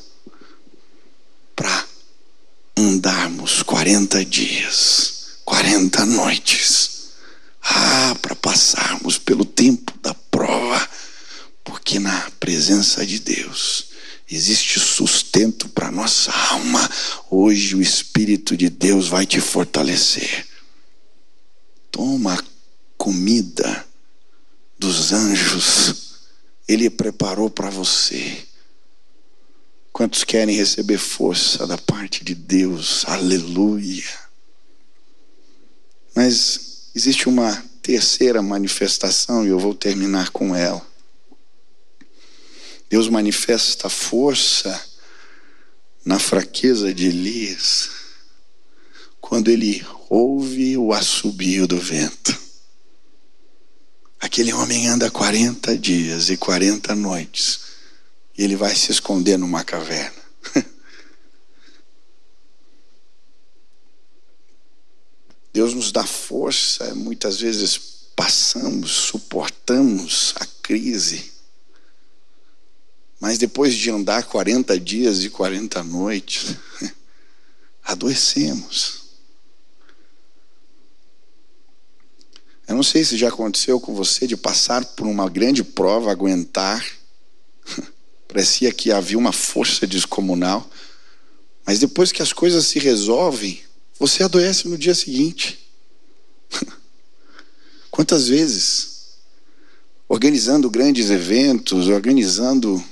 andarmos 2.78 3.62
40 3.62 4.24
dias, 4.24 5.40
40 5.44 6.06
noites. 6.06 6.98
Ah, 7.60 8.16
para 8.22 8.34
passarmos 8.34 9.18
pelo 9.18 9.44
tempo 9.44 9.92
da 10.00 10.14
prova, 10.14 10.88
porque 11.62 11.98
na 11.98 12.30
presença 12.40 13.04
de 13.04 13.18
Deus 13.18 13.88
existe 14.30 14.80
sustento 14.80 15.68
para 15.68 15.90
nossa 15.90 16.32
alma. 16.32 16.88
Hoje 17.30 17.74
o 17.74 17.82
Espírito 17.82 18.56
de 18.56 18.70
Deus 18.70 19.08
vai 19.08 19.26
te 19.26 19.40
fortalecer. 19.40 20.46
Toma 21.90 22.42
comida 22.96 23.86
dos 24.78 25.12
anjos, 25.12 25.94
Ele 26.66 26.88
preparou 26.88 27.50
para 27.50 27.68
você. 27.68 28.47
Quantos 29.98 30.22
querem 30.22 30.54
receber 30.54 30.96
força 30.96 31.66
da 31.66 31.76
parte 31.76 32.22
de 32.22 32.32
Deus? 32.32 33.04
Aleluia. 33.04 34.08
Mas 36.14 36.88
existe 36.94 37.28
uma 37.28 37.64
terceira 37.82 38.40
manifestação 38.40 39.44
e 39.44 39.48
eu 39.48 39.58
vou 39.58 39.74
terminar 39.74 40.30
com 40.30 40.54
ela. 40.54 40.86
Deus 42.88 43.08
manifesta 43.08 43.88
força 43.88 44.80
na 46.04 46.20
fraqueza 46.20 46.94
de 46.94 47.08
Elias 47.08 47.90
quando 49.20 49.48
ele 49.48 49.84
ouve 50.08 50.76
o 50.76 50.92
assobio 50.92 51.66
do 51.66 51.76
vento. 51.76 52.40
Aquele 54.20 54.52
homem 54.52 54.86
anda 54.86 55.10
40 55.10 55.76
dias 55.76 56.30
e 56.30 56.36
40 56.36 56.94
noites 56.94 57.67
ele 58.44 58.54
vai 58.54 58.74
se 58.76 58.92
esconder 58.92 59.36
numa 59.36 59.64
caverna. 59.64 60.22
Deus 65.52 65.74
nos 65.74 65.90
dá 65.90 66.06
força, 66.06 66.94
muitas 66.94 67.40
vezes 67.40 67.76
passamos, 68.14 68.92
suportamos 68.92 70.34
a 70.36 70.46
crise, 70.62 71.32
mas 73.18 73.38
depois 73.38 73.74
de 73.74 73.90
andar 73.90 74.22
40 74.22 74.78
dias 74.78 75.24
e 75.24 75.30
40 75.30 75.82
noites, 75.82 76.54
adoecemos. 77.82 78.98
Eu 82.68 82.76
não 82.76 82.82
sei 82.84 83.02
se 83.02 83.16
já 83.16 83.28
aconteceu 83.28 83.80
com 83.80 83.94
você 83.94 84.26
de 84.26 84.36
passar 84.36 84.84
por 84.84 85.06
uma 85.06 85.28
grande 85.28 85.64
prova, 85.64 86.12
aguentar, 86.12 86.86
Parecia 88.28 88.70
que 88.70 88.92
havia 88.92 89.16
uma 89.16 89.32
força 89.32 89.86
descomunal. 89.86 90.68
Mas 91.64 91.78
depois 91.78 92.12
que 92.12 92.22
as 92.22 92.32
coisas 92.32 92.66
se 92.66 92.78
resolvem, 92.78 93.62
você 93.98 94.22
adoece 94.22 94.68
no 94.68 94.78
dia 94.78 94.94
seguinte. 94.94 95.58
Quantas 97.90 98.28
vezes, 98.28 99.18
organizando 100.08 100.70
grandes 100.70 101.10
eventos, 101.10 101.88
organizando 101.88 102.82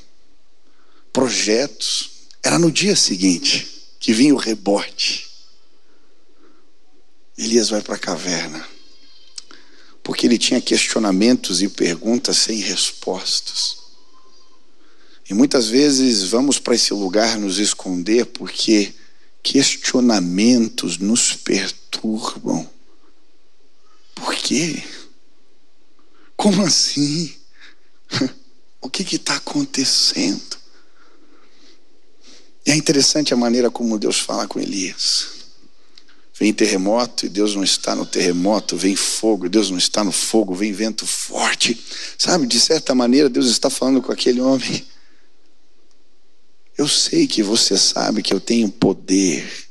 projetos, 1.13 2.11
era 2.43 2.59
no 2.59 2.73
dia 2.73 2.97
seguinte 2.97 3.67
que 4.01 4.13
vinha 4.13 4.35
o 4.35 4.39
rebote. 4.39 5.27
Elias 7.37 7.69
vai 7.69 7.83
para 7.83 7.97
a 7.97 7.99
caverna, 7.99 8.67
porque 10.03 10.27
ele 10.27 10.39
tinha 10.39 10.61
questionamentos 10.61 11.61
e 11.63 11.69
perguntas 11.69 12.39
sem 12.39 12.59
respostas. 12.61 13.86
E 15.29 15.35
muitas 15.35 15.69
vezes 15.69 16.25
vamos 16.25 16.59
para 16.59 16.75
esse 16.75 16.95
lugar 16.95 17.37
nos 17.39 17.59
esconder 17.59 18.27
porque 18.27 18.95
questionamentos 19.43 20.99
nos 20.99 21.33
perturbam. 21.35 22.69
Por 24.15 24.35
quê? 24.35 24.83
Como 26.37 26.63
assim? 26.65 27.35
O 28.79 28.89
que 28.89 29.17
está 29.17 29.35
acontecendo? 29.35 30.57
E 32.65 32.71
é 32.71 32.77
interessante 32.77 33.35
a 33.35 33.37
maneira 33.37 33.69
como 33.69 33.99
Deus 33.99 34.21
fala 34.21 34.47
com 34.47 34.61
Elias. 34.61 35.27
Vem 36.39 36.53
terremoto 36.53 37.27
e 37.27 37.29
Deus 37.29 37.57
não 37.57 37.65
está 37.65 37.97
no 37.97 38.07
terremoto, 38.07 38.77
vem 38.77 38.95
fogo 38.95 39.47
e 39.47 39.49
Deus 39.49 39.71
não 39.71 39.79
está 39.79 40.05
no 40.05 40.13
fogo, 40.13 40.55
vem 40.55 40.73
vento 40.73 41.05
forte. 41.05 41.83
Sabe, 42.17 42.47
de 42.47 42.61
certa 42.61 42.95
maneira, 42.95 43.29
Deus 43.29 43.47
está 43.47 43.69
falando 43.69 44.01
com 44.01 44.13
aquele 44.13 44.41
homem 44.41 44.87
eu 46.77 46.87
sei 46.87 47.27
que 47.27 47.43
você 47.43 47.77
sabe 47.77 48.23
que 48.23 48.35
eu 48.35 48.41
tenho 48.41 48.69
poder. 48.69 49.67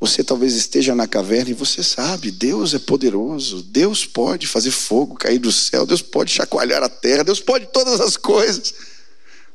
Você 0.00 0.22
talvez 0.22 0.54
esteja 0.54 0.94
na 0.94 1.08
caverna 1.08 1.50
e 1.50 1.54
você 1.54 1.82
sabe, 1.82 2.30
Deus 2.30 2.72
é 2.72 2.78
poderoso, 2.78 3.62
Deus 3.62 4.06
pode 4.06 4.46
fazer 4.46 4.70
fogo 4.70 5.16
cair 5.16 5.40
do 5.40 5.50
céu, 5.50 5.84
Deus 5.84 6.00
pode 6.00 6.30
chacoalhar 6.30 6.82
a 6.84 6.88
terra, 6.88 7.24
Deus 7.24 7.40
pode 7.40 7.66
todas 7.72 8.00
as 8.00 8.16
coisas. 8.16 8.72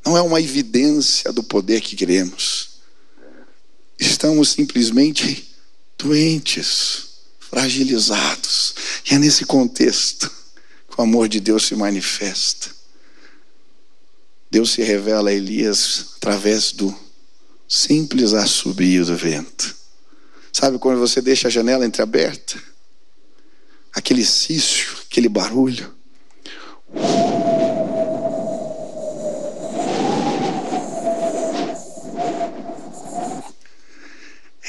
Não 0.05 0.17
é 0.17 0.21
uma 0.21 0.41
evidência 0.41 1.31
do 1.31 1.41
poder 1.41 1.79
que 1.79 1.95
queremos. 1.95 2.71
Estamos 3.97 4.49
simplesmente 4.49 5.49
doentes, 5.97 7.05
fragilizados. 7.39 8.75
E 9.09 9.13
é 9.13 9.19
nesse 9.19 9.45
contexto 9.45 10.29
que 10.89 10.99
o 10.99 11.03
amor 11.03 11.29
de 11.29 11.39
Deus 11.39 11.65
se 11.67 11.75
manifesta. 11.75 12.82
Deus 14.53 14.69
se 14.69 14.83
revela 14.83 15.31
a 15.31 15.33
Elias 15.33 16.13
através 16.17 16.71
do 16.73 16.95
simples 17.67 18.35
assobio 18.35 19.03
do 19.03 19.17
vento. 19.17 19.75
Sabe 20.51 20.77
quando 20.77 20.99
você 20.99 21.23
deixa 21.23 21.47
a 21.47 21.51
janela 21.51 21.87
entreaberta? 21.87 22.61
Aquele 23.91 24.23
cício, 24.23 24.95
aquele 25.09 25.27
barulho. 25.27 25.91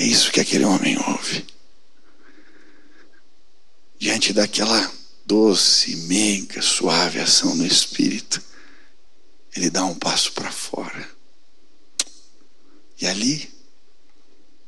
É 0.00 0.02
isso 0.02 0.32
que 0.32 0.40
aquele 0.40 0.64
homem 0.64 0.96
ouve. 0.96 1.44
Diante 3.98 4.32
daquela 4.32 4.90
doce, 5.26 5.94
meiga, 6.08 6.62
suave 6.62 7.20
ação 7.20 7.54
do 7.54 7.66
Espírito 7.66 8.53
ele 9.54 9.70
dá 9.70 9.84
um 9.84 9.94
passo 9.94 10.32
para 10.32 10.50
fora. 10.50 11.08
E 13.00 13.06
ali, 13.06 13.48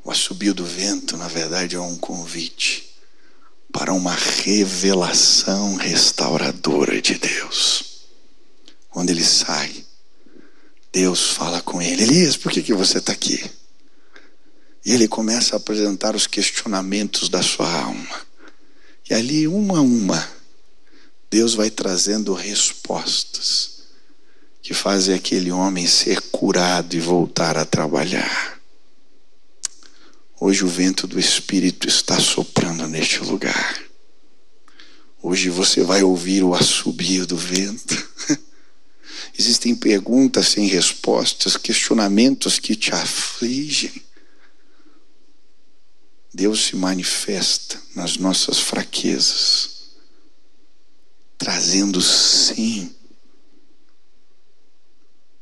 o 0.05 0.11
assobio 0.11 0.55
do 0.55 0.65
vento, 0.65 1.17
na 1.17 1.27
verdade, 1.27 1.75
é 1.75 1.81
um 1.81 1.97
convite 1.97 2.89
para 3.73 3.93
uma 3.93 4.15
revelação 4.15 5.75
restauradora 5.75 7.03
de 7.03 7.15
Deus. 7.15 8.07
Quando 8.89 9.11
ele 9.11 9.25
sai, 9.25 9.85
Deus 10.93 11.31
fala 11.31 11.61
com 11.61 11.83
ele: 11.83 12.05
Elias, 12.05 12.37
por 12.37 12.53
que, 12.53 12.63
que 12.63 12.73
você 12.73 12.99
está 12.99 13.13
aqui? 13.13 13.45
E 14.85 14.93
ele 14.93 15.09
começa 15.09 15.57
a 15.57 15.59
apresentar 15.59 16.15
os 16.15 16.29
questionamentos 16.29 17.29
da 17.29 17.43
sua 17.43 17.69
alma. 17.69 18.27
E 19.11 19.15
ali, 19.15 19.49
uma 19.49 19.79
a 19.79 19.83
uma, 19.83 20.29
Deus 21.29 21.55
vai 21.55 21.71
trazendo 21.71 22.33
respostas 22.33 23.76
que 24.67 24.75
fazem 24.75 25.15
aquele 25.15 25.53
homem 25.53 25.87
ser 25.87 26.21
curado 26.21 26.97
e 26.97 26.99
voltar 26.99 27.57
a 27.57 27.65
trabalhar. 27.65 28.61
Hoje 30.41 30.65
o 30.65 30.69
vento 30.69 31.07
do 31.07 31.21
Espírito 31.21 31.87
está 31.87 32.19
soprando 32.19 32.89
neste 32.89 33.21
lugar. 33.21 33.81
Hoje 35.23 35.51
você 35.51 35.85
vai 35.85 36.03
ouvir 36.03 36.43
o 36.43 36.53
assobio 36.53 37.29
do 37.29 37.37
vento. 37.37 37.95
Existem 39.39 39.73
perguntas 39.73 40.49
sem 40.49 40.67
respostas, 40.67 41.57
questionamentos 41.57 42.59
que 42.59 42.75
te 42.75 42.93
afligem. 42.93 44.03
Deus 46.35 46.65
se 46.65 46.75
manifesta 46.75 47.81
nas 47.95 48.17
nossas 48.17 48.59
fraquezas, 48.59 49.93
trazendo 51.39 52.03
sim 52.03 52.96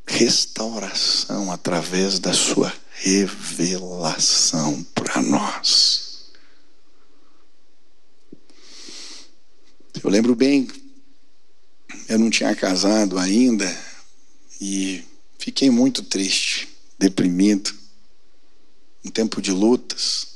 restauração 0.07 1.51
através 1.51 2.19
da 2.19 2.33
sua 2.33 2.73
revelação 2.93 4.83
para 4.95 5.21
nós. 5.23 6.05
Eu 10.03 10.11
lembro 10.11 10.35
bem, 10.35 10.69
eu 12.09 12.19
não 12.19 12.29
tinha 12.29 12.55
casado 12.55 13.19
ainda 13.19 13.65
e 14.61 15.03
fiquei 15.39 15.71
muito 15.71 16.03
triste, 16.03 16.69
deprimido, 16.99 17.73
um 19.05 19.11
tempo 19.11 19.41
de 19.41 19.51
lutas. 19.51 20.29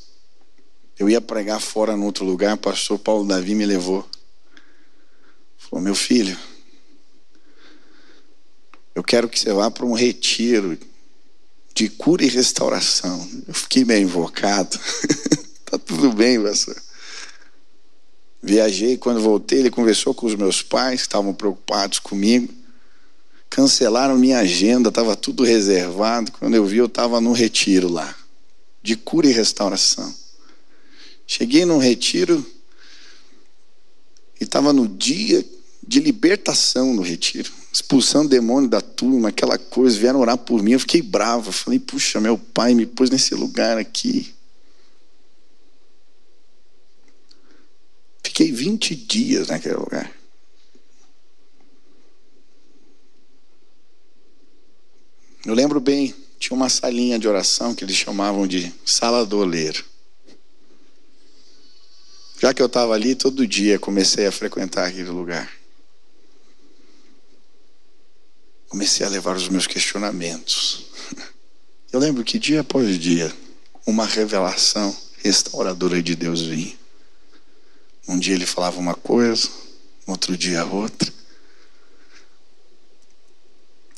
Eu 0.98 1.08
ia 1.08 1.20
pregar 1.20 1.60
fora 1.60 1.96
no 1.96 2.06
outro 2.06 2.24
lugar, 2.24 2.54
o 2.54 2.58
pastor 2.58 2.98
Paulo 2.98 3.26
Davi 3.26 3.54
me 3.54 3.66
levou. 3.66 4.08
Falou: 5.58 5.82
Meu 5.82 5.94
filho, 5.94 6.36
eu 8.98 9.04
quero 9.04 9.28
que 9.28 9.38
você 9.38 9.52
vá 9.52 9.70
para 9.70 9.86
um 9.86 9.92
retiro 9.92 10.76
de 11.72 11.88
cura 11.88 12.24
e 12.24 12.28
restauração. 12.28 13.28
Eu 13.46 13.54
fiquei 13.54 13.84
meio 13.84 14.02
invocado. 14.02 14.76
tá 15.64 15.78
tudo 15.78 16.12
bem, 16.12 16.42
pastor. 16.42 16.76
Viajei, 18.42 18.96
quando 18.96 19.20
voltei, 19.20 19.60
ele 19.60 19.70
conversou 19.70 20.12
com 20.12 20.26
os 20.26 20.34
meus 20.34 20.62
pais, 20.62 21.02
que 21.02 21.06
estavam 21.06 21.32
preocupados 21.32 22.00
comigo. 22.00 22.52
Cancelaram 23.48 24.18
minha 24.18 24.40
agenda, 24.40 24.88
estava 24.88 25.14
tudo 25.14 25.44
reservado. 25.44 26.32
Quando 26.32 26.56
eu 26.56 26.64
vi, 26.66 26.78
eu 26.78 26.86
estava 26.86 27.20
no 27.20 27.30
retiro 27.30 27.88
lá, 27.88 28.12
de 28.82 28.96
cura 28.96 29.28
e 29.28 29.32
restauração. 29.32 30.12
Cheguei 31.24 31.64
num 31.64 31.78
retiro 31.78 32.44
e 34.40 34.44
estava 34.44 34.72
no 34.72 34.88
dia 34.88 35.44
de 35.86 36.00
libertação 36.00 36.92
no 36.92 37.02
retiro, 37.02 37.52
expulsando 37.78 38.28
demônio 38.28 38.68
da 38.68 38.80
turma, 38.80 39.28
aquela 39.28 39.56
coisa, 39.56 39.96
vieram 39.96 40.18
orar 40.18 40.36
por 40.36 40.60
mim, 40.64 40.72
eu 40.72 40.80
fiquei 40.80 41.00
bravo, 41.00 41.52
falei, 41.52 41.78
puxa, 41.78 42.20
meu 42.20 42.36
pai 42.36 42.74
me 42.74 42.84
pôs 42.84 43.08
nesse 43.08 43.36
lugar 43.36 43.78
aqui. 43.78 44.34
Fiquei 48.20 48.50
20 48.50 48.96
dias 48.96 49.46
naquele 49.46 49.76
lugar. 49.76 50.12
Eu 55.46 55.54
lembro 55.54 55.78
bem, 55.78 56.12
tinha 56.36 56.56
uma 56.56 56.68
salinha 56.68 57.16
de 57.16 57.28
oração 57.28 57.76
que 57.76 57.84
eles 57.84 57.96
chamavam 57.96 58.44
de 58.44 58.74
sala 58.84 59.24
do 59.24 59.38
oleiro. 59.38 59.84
Já 62.40 62.52
que 62.52 62.60
eu 62.60 62.66
estava 62.66 62.92
ali, 62.92 63.14
todo 63.14 63.46
dia 63.46 63.78
comecei 63.78 64.26
a 64.26 64.32
frequentar 64.32 64.88
aquele 64.88 65.10
lugar. 65.10 65.57
Comecei 68.68 69.04
a 69.04 69.08
levar 69.08 69.36
os 69.36 69.48
meus 69.48 69.66
questionamentos. 69.66 70.86
Eu 71.90 71.98
lembro 71.98 72.22
que 72.22 72.38
dia 72.38 72.60
após 72.60 72.98
dia, 72.98 73.34
uma 73.86 74.04
revelação 74.04 74.94
restauradora 75.22 76.02
de 76.02 76.14
Deus 76.14 76.42
vinha. 76.42 76.76
Um 78.06 78.18
dia 78.18 78.34
ele 78.34 78.46
falava 78.46 78.78
uma 78.78 78.94
coisa, 78.94 79.48
outro 80.06 80.36
dia 80.36 80.64
outra. 80.64 81.12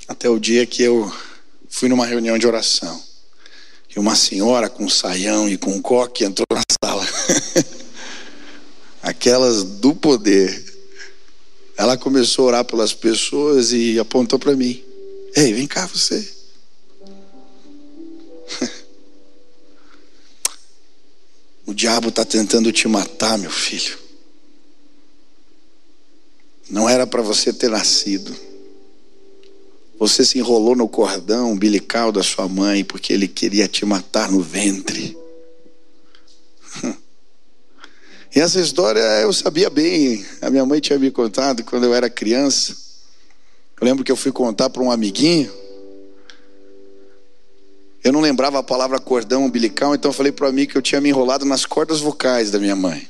Até 0.07 0.29
o 0.29 0.39
dia 0.39 0.67
que 0.67 0.83
eu 0.83 1.13
fui 1.69 1.89
numa 1.89 2.07
reunião 2.07 2.39
de 2.39 2.47
oração. 2.47 3.03
E 3.95 3.99
uma 3.99 4.15
senhora 4.15 4.69
com 4.69 4.89
saião 4.89 5.49
e 5.49 5.57
com 5.57 5.81
coque 5.83 6.25
entrou 6.25 6.47
na 6.53 6.63
sala. 6.85 7.05
Aquelas 9.03 9.65
do 9.65 9.95
poder. 9.95 10.70
Ela 11.81 11.97
começou 11.97 12.45
a 12.45 12.49
orar 12.49 12.65
pelas 12.67 12.93
pessoas 12.93 13.73
e 13.73 13.99
apontou 13.99 14.39
para 14.39 14.55
mim: 14.55 14.85
Ei, 15.35 15.55
vem 15.55 15.67
cá 15.67 15.87
você. 15.87 16.31
O 21.65 21.73
diabo 21.73 22.09
está 22.09 22.25
tentando 22.25 22.71
te 22.73 22.89
matar, 22.89 23.39
meu 23.39 23.51
filho. 23.51 23.97
Não 26.69 26.89
era 26.89 27.07
para 27.07 27.23
você 27.23 27.53
ter 27.53 27.71
nascido. 27.71 28.37
Você 29.99 30.25
se 30.25 30.39
enrolou 30.39 30.75
no 30.75 30.89
cordão 30.89 31.53
umbilical 31.53 32.11
da 32.11 32.25
sua 32.25 32.49
mãe 32.49 32.85
porque 32.85 33.13
ele 33.13 33.29
queria 33.29 33.69
te 33.69 33.87
matar 33.87 34.33
no 34.33 34.43
ventre. 34.43 35.17
E 38.35 38.39
essa 38.39 38.61
história 38.61 39.01
eu 39.21 39.33
sabia 39.33 39.69
bem. 39.69 40.25
A 40.41 40.51
minha 40.51 40.65
mãe 40.65 40.81
tinha 40.81 40.99
me 40.99 41.11
contado 41.11 41.65
quando 41.65 41.85
eu 41.85 41.95
era 41.95 42.09
criança. 42.09 42.77
Eu 43.81 43.85
lembro 43.85 44.05
que 44.05 44.13
eu 44.13 44.17
fui 44.17 44.31
contar 44.31 44.71
para 44.71 44.83
um 44.83 44.91
amiguinho. 44.91 45.51
Eu 48.05 48.13
não 48.13 48.21
lembrava 48.21 48.59
a 48.59 48.63
palavra 48.63 48.99
cordão 48.99 49.45
umbilical, 49.45 49.95
então 49.95 50.11
eu 50.11 50.15
falei 50.15 50.33
para 50.33 50.47
o 50.47 50.49
amigo 50.49 50.73
que 50.73 50.79
eu 50.79 50.83
tinha 50.83 51.01
me 51.01 51.09
enrolado 51.09 51.45
nas 51.45 51.67
cordas 51.67 52.01
vocais 52.01 52.51
da 52.51 52.59
minha 52.59 52.77
mãe. 52.77 53.07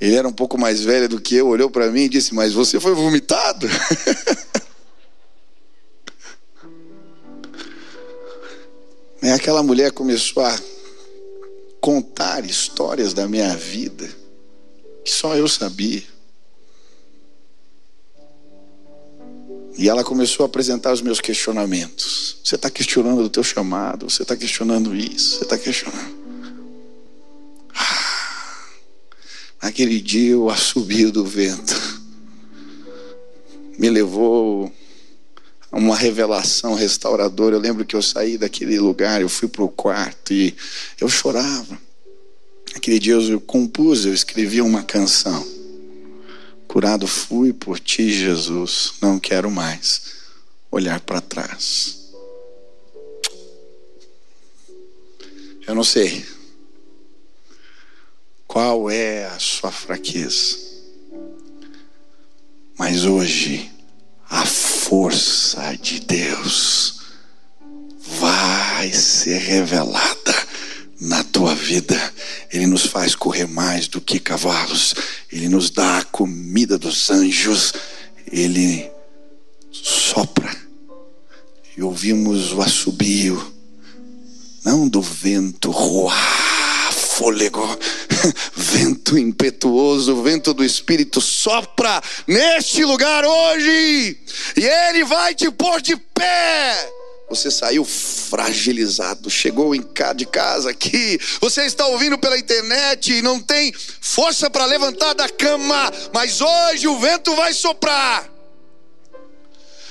Ele 0.00 0.14
era 0.14 0.26
um 0.26 0.32
pouco 0.32 0.58
mais 0.58 0.82
velho 0.82 1.08
do 1.08 1.20
que 1.20 1.36
eu, 1.36 1.46
olhou 1.46 1.70
para 1.70 1.90
mim 1.90 2.02
e 2.02 2.08
disse: 2.08 2.34
Mas 2.34 2.52
você 2.52 2.80
foi 2.80 2.94
vomitado? 2.94 3.66
E 9.22 9.28
aquela 9.30 9.62
mulher 9.62 9.92
começou 9.92 10.42
a 10.42 10.58
contar 11.86 12.44
histórias 12.44 13.14
da 13.14 13.28
minha 13.28 13.54
vida 13.56 14.10
que 15.04 15.12
só 15.12 15.36
eu 15.36 15.46
sabia. 15.46 16.02
E 19.78 19.88
ela 19.88 20.02
começou 20.02 20.42
a 20.42 20.48
apresentar 20.48 20.92
os 20.92 21.00
meus 21.00 21.20
questionamentos. 21.20 22.38
Você 22.42 22.56
está 22.56 22.68
questionando 22.68 23.22
o 23.22 23.30
teu 23.30 23.44
chamado, 23.44 24.10
você 24.10 24.22
está 24.22 24.36
questionando 24.36 24.96
isso, 24.96 25.36
você 25.36 25.44
está 25.44 25.56
questionando. 25.56 26.16
Ah, 27.72 28.64
naquele 29.62 30.00
dia 30.00 30.32
eu 30.32 30.50
assobio 30.50 31.12
do 31.12 31.24
vento. 31.24 32.02
Me 33.78 33.88
levou 33.88 34.72
uma 35.72 35.96
revelação 35.96 36.74
restauradora. 36.74 37.56
Eu 37.56 37.60
lembro 37.60 37.84
que 37.84 37.96
eu 37.96 38.02
saí 38.02 38.38
daquele 38.38 38.78
lugar, 38.78 39.20
eu 39.20 39.28
fui 39.28 39.48
para 39.48 39.62
o 39.62 39.68
quarto 39.68 40.32
e 40.32 40.54
eu 41.00 41.08
chorava. 41.08 41.78
Aquele 42.74 42.98
dia 42.98 43.14
eu 43.14 43.40
compus, 43.40 44.04
eu 44.04 44.12
escrevi 44.12 44.60
uma 44.60 44.82
canção. 44.82 45.46
Curado 46.68 47.06
fui 47.06 47.52
por 47.52 47.78
ti, 47.80 48.10
Jesus, 48.10 48.94
não 49.00 49.18
quero 49.18 49.50
mais 49.50 50.16
olhar 50.70 51.00
para 51.00 51.20
trás. 51.20 51.96
Eu 55.66 55.74
não 55.74 55.82
sei 55.84 56.24
qual 58.46 58.90
é 58.90 59.26
a 59.26 59.38
sua 59.38 59.72
fraqueza, 59.72 60.56
mas 62.78 63.04
hoje 63.04 63.70
a 64.28 64.44
força 64.44 65.76
de 65.80 66.00
Deus 66.00 67.00
vai 68.20 68.92
ser 68.92 69.38
revelada 69.38 70.34
na 71.00 71.22
tua 71.24 71.54
vida. 71.54 71.96
Ele 72.52 72.66
nos 72.66 72.86
faz 72.86 73.14
correr 73.14 73.46
mais 73.46 73.88
do 73.88 74.00
que 74.00 74.18
cavalos, 74.18 74.94
ele 75.30 75.48
nos 75.48 75.70
dá 75.70 75.98
a 75.98 76.04
comida 76.04 76.78
dos 76.78 77.10
anjos, 77.10 77.72
ele 78.30 78.90
sopra. 79.70 80.54
E 81.76 81.82
ouvimos 81.82 82.52
o 82.52 82.62
assobio, 82.62 83.52
não 84.64 84.88
do 84.88 85.02
vento, 85.02 85.70
ruá, 85.70 86.16
fôlego 86.90 87.78
vento 88.54 89.18
impetuoso, 89.18 90.22
vento 90.22 90.52
do 90.54 90.64
Espírito 90.64 91.20
sopra 91.20 92.02
neste 92.26 92.84
lugar 92.84 93.24
hoje, 93.24 94.18
e 94.56 94.64
Ele 94.64 95.04
vai 95.04 95.34
te 95.34 95.50
pôr 95.50 95.80
de 95.80 95.96
pé. 95.96 96.92
Você 97.28 97.50
saiu 97.50 97.84
fragilizado, 97.84 99.28
chegou 99.28 99.74
em 99.74 99.84
de 100.14 100.26
casa 100.26 100.70
aqui, 100.70 101.18
você 101.40 101.64
está 101.64 101.84
ouvindo 101.86 102.16
pela 102.16 102.38
internet 102.38 103.12
e 103.12 103.22
não 103.22 103.40
tem 103.40 103.74
força 104.00 104.48
para 104.48 104.64
levantar 104.64 105.12
da 105.12 105.28
cama, 105.28 105.92
mas 106.14 106.40
hoje 106.40 106.86
o 106.86 106.98
vento 107.00 107.34
vai 107.34 107.52
soprar. 107.52 108.30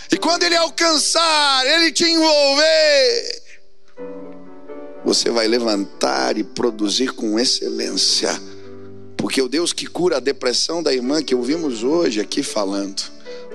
E 0.09 0.17
quando 0.17 0.43
ele 0.43 0.55
alcançar, 0.55 1.65
ele 1.65 1.91
te 1.91 2.05
envolver, 2.05 3.41
você 5.05 5.29
vai 5.29 5.47
levantar 5.47 6.35
e 6.35 6.43
produzir 6.43 7.13
com 7.13 7.39
excelência. 7.39 8.29
Porque 9.15 9.39
o 9.39 9.47
Deus 9.47 9.71
que 9.71 9.85
cura 9.85 10.17
a 10.17 10.19
depressão 10.19 10.81
da 10.81 10.91
irmã 10.91 11.21
que 11.21 11.35
ouvimos 11.35 11.83
hoje 11.83 12.19
aqui 12.19 12.41
falando, 12.41 13.03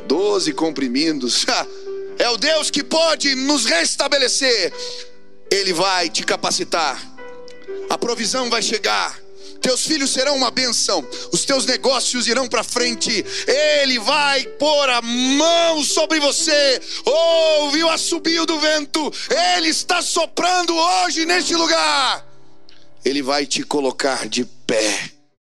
12 0.06 0.52
comprimidos, 0.52 1.44
é 2.18 2.30
o 2.30 2.36
Deus 2.36 2.70
que 2.70 2.84
pode 2.84 3.34
nos 3.34 3.64
restabelecer. 3.66 4.72
Ele 5.50 5.72
vai 5.72 6.08
te 6.08 6.22
capacitar, 6.22 7.02
a 7.88 7.98
provisão 7.98 8.48
vai 8.48 8.62
chegar 8.62 9.18
teus 9.60 9.86
filhos 9.86 10.10
serão 10.10 10.36
uma 10.36 10.50
benção, 10.50 11.06
os 11.32 11.44
teus 11.44 11.66
negócios 11.66 12.26
irão 12.26 12.48
para 12.48 12.64
frente, 12.64 13.24
Ele 13.46 13.98
vai 13.98 14.44
pôr 14.44 14.88
a 14.88 15.02
mão 15.02 15.84
sobre 15.84 16.18
você. 16.18 16.80
Ouve 17.04 17.84
o 17.84 17.88
assobio 17.88 18.46
do 18.46 18.58
vento, 18.58 19.12
Ele 19.56 19.68
está 19.68 20.02
soprando 20.02 20.74
hoje 20.74 21.24
neste 21.24 21.54
lugar. 21.54 22.26
Ele 23.04 23.22
vai 23.22 23.46
te 23.46 23.62
colocar 23.62 24.28
de 24.28 24.44
pé 24.44 25.19